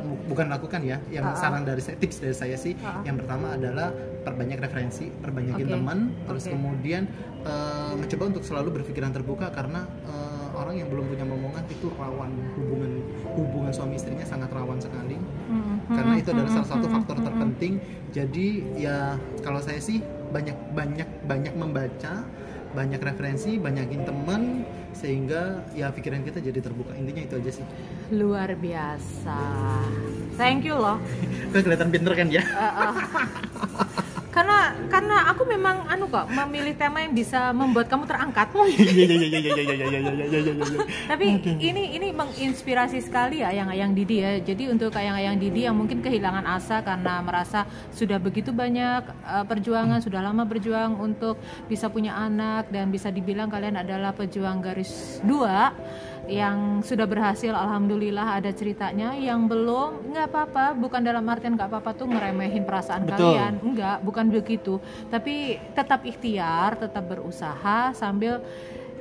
bu- 0.00 0.20
bukan 0.28 0.46
lakukan 0.48 0.80
ya. 0.80 0.98
Yang 1.08 1.24
Ah, 1.24 1.32
ah. 1.32 1.38
saran 1.38 1.62
dari 1.62 1.80
saya 1.80 1.96
tips 1.96 2.18
dari 2.18 2.32
saya 2.32 2.56
sih 2.56 2.74
Ah, 2.80 2.98
ah. 2.98 3.02
yang 3.02 3.16
pertama 3.16 3.52
adalah 3.52 3.90
perbanyak 4.24 4.56
referensi, 4.58 5.08
perbanyakin 5.10 5.66
Oke, 5.66 5.74
teman, 5.74 5.98
terus 6.24 6.44
oke. 6.44 6.52
kemudian 6.52 7.02
eh, 7.44 7.92
mencoba 7.92 8.24
untuk 8.26 8.42
selalu 8.42 8.80
berpikiran 8.80 9.12
terbuka 9.12 9.48
karena 9.48 9.84
eh, 10.04 10.46
orang 10.54 10.74
yang 10.74 10.88
belum 10.88 11.04
punya 11.06 11.24
momongan 11.24 11.64
itu 11.66 11.92
rawan 11.92 12.30
hubungan 12.54 12.92
hubungan 13.34 13.68
suami 13.68 13.94
istrinya 13.94 14.24
sangat 14.24 14.48
rawan 14.48 14.78
sekali 14.78 15.18
Hmm, 15.44 15.76
karena 15.92 16.14
itu 16.16 16.32
adalah 16.32 16.50
salah 16.50 16.70
satu 16.70 16.86
hmm, 16.88 16.94
faktor 16.96 17.16
hmm, 17.20 17.26
terpenting. 17.26 17.74
Jadi 18.10 18.46
ya 18.74 19.12
kalau 19.44 19.60
saya 19.60 19.76
sih 19.76 20.00
banyak 20.32 20.56
banyak 20.72 21.08
banyak 21.28 21.52
membaca, 21.52 22.24
banyak 22.72 22.96
referensi, 22.98 23.60
banyakin 23.60 24.02
teman 24.02 24.64
sehingga 24.94 25.42
ya 25.74 25.92
pikiran 25.92 26.24
kita 26.24 26.40
jadi 26.40 26.64
terbuka. 26.64 26.96
Intinya 26.96 27.22
itu 27.22 27.34
aja 27.36 27.50
sih 27.52 27.66
luar 28.12 28.52
biasa. 28.58 29.40
Thank 30.34 30.66
you 30.66 30.74
loh. 30.76 30.98
Gue 31.54 31.62
kelihatan 31.62 31.88
pinter 31.94 32.12
kan 32.18 32.26
ya? 32.26 32.42
Uh, 32.42 32.90
uh. 32.90 32.94
karena 34.34 34.74
karena 34.90 35.30
aku 35.30 35.46
memang 35.46 35.86
anu 35.86 36.10
kok 36.10 36.26
memilih 36.26 36.74
tema 36.74 37.06
yang 37.06 37.14
bisa 37.14 37.54
membuat 37.54 37.86
kamu 37.86 38.02
terangkat. 38.10 38.50
Tapi 41.06 41.24
ini 41.62 41.94
ini 41.94 42.10
menginspirasi 42.10 42.98
sekali 42.98 43.46
ya 43.46 43.54
yang 43.54 43.70
ayang 43.70 43.94
Didi 43.94 44.26
ya. 44.26 44.42
Jadi 44.42 44.74
untuk 44.74 44.90
ayang 44.98 45.14
ayang 45.22 45.38
Didi 45.38 45.70
yang 45.70 45.78
mungkin 45.78 46.02
kehilangan 46.02 46.50
asa 46.50 46.82
karena 46.82 47.22
merasa 47.22 47.62
sudah 47.94 48.18
begitu 48.18 48.50
banyak 48.50 49.06
eh, 49.06 49.44
perjuangan 49.46 50.02
sudah 50.02 50.18
lama 50.18 50.42
berjuang 50.42 50.98
untuk 50.98 51.38
bisa 51.70 51.86
punya 51.86 52.18
anak 52.18 52.74
dan 52.74 52.90
bisa 52.90 53.14
dibilang 53.14 53.46
kalian 53.46 53.78
adalah 53.78 54.10
pejuang 54.18 54.58
garis 54.58 55.22
dua 55.22 55.70
yang 56.28 56.80
sudah 56.80 57.04
berhasil 57.04 57.52
alhamdulillah 57.52 58.40
ada 58.40 58.50
ceritanya. 58.50 59.12
Yang 59.16 59.40
belum 59.52 60.12
nggak 60.12 60.26
apa-apa. 60.30 60.66
Bukan 60.76 61.00
dalam 61.04 61.24
artian 61.28 61.54
nggak 61.56 61.68
apa-apa 61.70 61.90
tuh 61.96 62.06
ngeremehin 62.08 62.64
perasaan 62.64 63.04
Betul. 63.04 63.36
kalian. 63.36 63.52
Enggak 63.60 63.96
bukan 64.04 64.26
begitu. 64.32 64.80
Tapi 65.12 65.60
tetap 65.76 66.04
ikhtiar 66.04 66.80
tetap 66.80 67.04
berusaha 67.06 67.92
sambil 67.92 68.40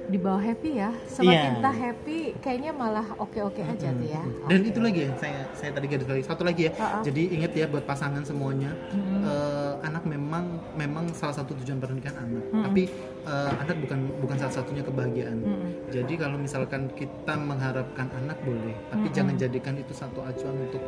di 0.04 0.20
bawah 0.20 0.40
happy 0.40 0.72
ya 0.76 0.92
semakin 1.08 1.32
Iya. 1.32 1.52
kita 1.56 1.72
happy 1.72 2.18
kayaknya 2.38 2.72
malah 2.72 3.08
oke-oke 3.16 3.64
aja 3.64 3.88
tuh 3.90 4.04
ya 4.04 4.20
Dan 4.44 4.60
Oke. 4.60 4.70
itu 4.70 4.80
lagi 4.80 5.00
ya, 5.08 5.12
saya 5.16 5.40
saya 5.54 5.72
tadi 5.72 5.86
garis 5.88 6.04
lagi 6.06 6.24
satu 6.24 6.44
lagi 6.44 6.68
ya. 6.68 6.72
Ah, 6.76 7.00
ah. 7.00 7.02
Jadi 7.02 7.32
ingat 7.32 7.52
ya 7.54 7.66
buat 7.66 7.84
pasangan 7.84 8.20
semuanya, 8.22 8.76
Hmm. 8.92 9.24
eh, 9.24 9.74
anak 9.82 10.04
memang 10.04 10.46
memang 10.76 11.08
salah 11.12 11.32
satu 11.34 11.56
tujuan 11.56 11.80
pernikahan 11.80 12.20
anak. 12.20 12.44
Hmm. 12.52 12.64
Tapi 12.68 12.84
eh, 13.24 13.52
anak 13.58 13.76
bukan 13.80 14.00
bukan 14.20 14.36
salah 14.38 14.52
satunya 14.54 14.84
kebahagiaan. 14.84 15.40
Mm-mm. 15.40 15.72
Jadi 15.88 16.14
kalau 16.14 16.36
misalkan 16.36 16.92
kita 16.92 17.34
mengharapkan 17.34 18.12
anak 18.14 18.36
boleh, 18.44 18.76
tapi 18.90 19.08
Mm-mm. 19.08 19.16
jangan 19.16 19.36
jadikan 19.38 19.74
itu 19.76 19.94
satu 19.94 20.20
acuan 20.22 20.56
untuk 20.60 20.84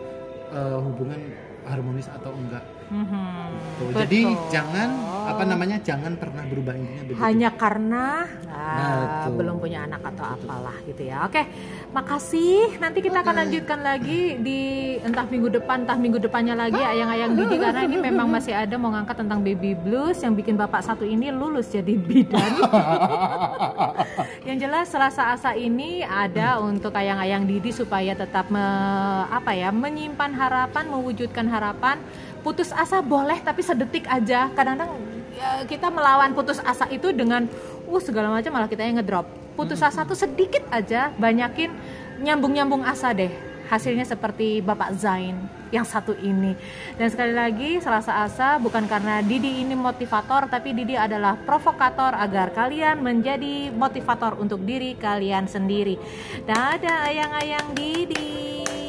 eh, 0.51 0.77
hubungan 0.77 1.19
harmonis 1.63 2.05
atau 2.05 2.29
enggak. 2.29 2.61
Tuh, 2.85 3.91
Betul. 3.91 3.99
Jadi 4.05 4.19
jangan 4.53 4.89
apa 5.25 5.41
namanya 5.41 5.81
jangan 5.81 6.13
pernah 6.21 6.45
berubah 6.45 6.77
intinya 6.77 7.01
begitu. 7.01 7.17
hanya 7.17 7.49
karena 7.57 8.29
ah, 8.45 9.25
Betul. 9.25 9.41
belum 9.41 9.55
punya 9.57 9.89
anak 9.89 10.05
atau 10.13 10.25
apalah 10.37 10.77
gitu 10.85 11.01
ya. 11.01 11.25
Oke, 11.25 11.49
makasih. 11.91 12.77
Nanti 12.77 13.01
kita 13.01 13.25
akan 13.25 13.35
lanjutkan 13.41 13.81
lagi 13.81 14.37
di 14.37 14.59
entah 15.01 15.25
minggu 15.25 15.49
depan, 15.49 15.83
entah 15.83 15.97
minggu 15.97 16.21
depannya 16.21 16.53
lagi 16.53 16.77
ayang-ayang 16.77 17.33
Didi 17.33 17.57
karena 17.57 17.81
ini 17.83 17.97
memang 17.97 18.29
masih 18.29 18.53
ada 18.53 18.77
mau 18.77 18.93
ngangkat 18.93 19.25
tentang 19.25 19.41
baby 19.41 19.73
blues 19.73 20.21
yang 20.21 20.37
bikin 20.37 20.53
bapak 20.55 20.85
satu 20.85 21.03
ini 21.03 21.33
lulus 21.33 21.73
jadi 21.73 21.97
bidan. 21.97 22.51
yang 24.47 24.61
jelas 24.61 24.93
Selasa 24.93 25.33
Asa 25.33 25.51
ini 25.57 26.05
ada 26.05 26.61
untuk 26.61 26.93
ayang-ayang 26.93 27.49
Didi 27.49 27.73
supaya 27.73 28.13
tetap 28.13 28.47
me- 28.53 29.25
apa 29.27 29.51
ya 29.51 29.73
menyimpan 29.73 30.31
harapan, 30.31 30.85
mewujudkan 30.85 31.49
harapan. 31.49 31.97
Putus 32.45 32.69
asa 32.69 33.01
boleh 33.01 33.41
tapi 33.41 33.65
sedetik 33.65 34.05
aja. 34.05 34.53
Kadang-kadang 34.53 34.93
ya, 35.33 35.65
kita 35.65 35.89
melawan 35.89 36.29
putus 36.37 36.61
asa 36.61 36.85
itu 36.93 37.09
dengan 37.09 37.49
uh 37.89 37.97
segala 37.97 38.29
macam 38.29 38.53
malah 38.53 38.69
kita 38.69 38.85
yang 38.85 39.01
ngedrop. 39.01 39.25
Putus 39.57 39.81
asa 39.81 40.05
tuh 40.05 40.13
sedikit 40.13 40.61
aja, 40.69 41.09
banyakin 41.17 41.73
nyambung-nyambung 42.21 42.85
asa 42.85 43.17
deh. 43.17 43.33
Hasilnya 43.65 44.05
seperti 44.05 44.61
Bapak 44.61 44.93
Zain 44.93 45.33
yang 45.73 45.81
satu 45.81 46.13
ini. 46.21 46.53
Dan 47.01 47.09
sekali 47.09 47.33
lagi 47.33 47.81
Selasa 47.81 48.13
Asa 48.13 48.61
bukan 48.61 48.85
karena 48.85 49.25
Didi 49.25 49.65
ini 49.65 49.73
motivator 49.73 50.45
tapi 50.45 50.77
Didi 50.77 50.93
adalah 50.93 51.33
provokator 51.33 52.13
agar 52.13 52.53
kalian 52.53 53.01
menjadi 53.01 53.73
motivator 53.73 54.37
untuk 54.37 54.61
diri 54.61 54.93
kalian 54.93 55.49
sendiri. 55.49 55.97
Dadah 56.45 57.09
ayang-ayang 57.09 57.73
Didi. 57.73 58.84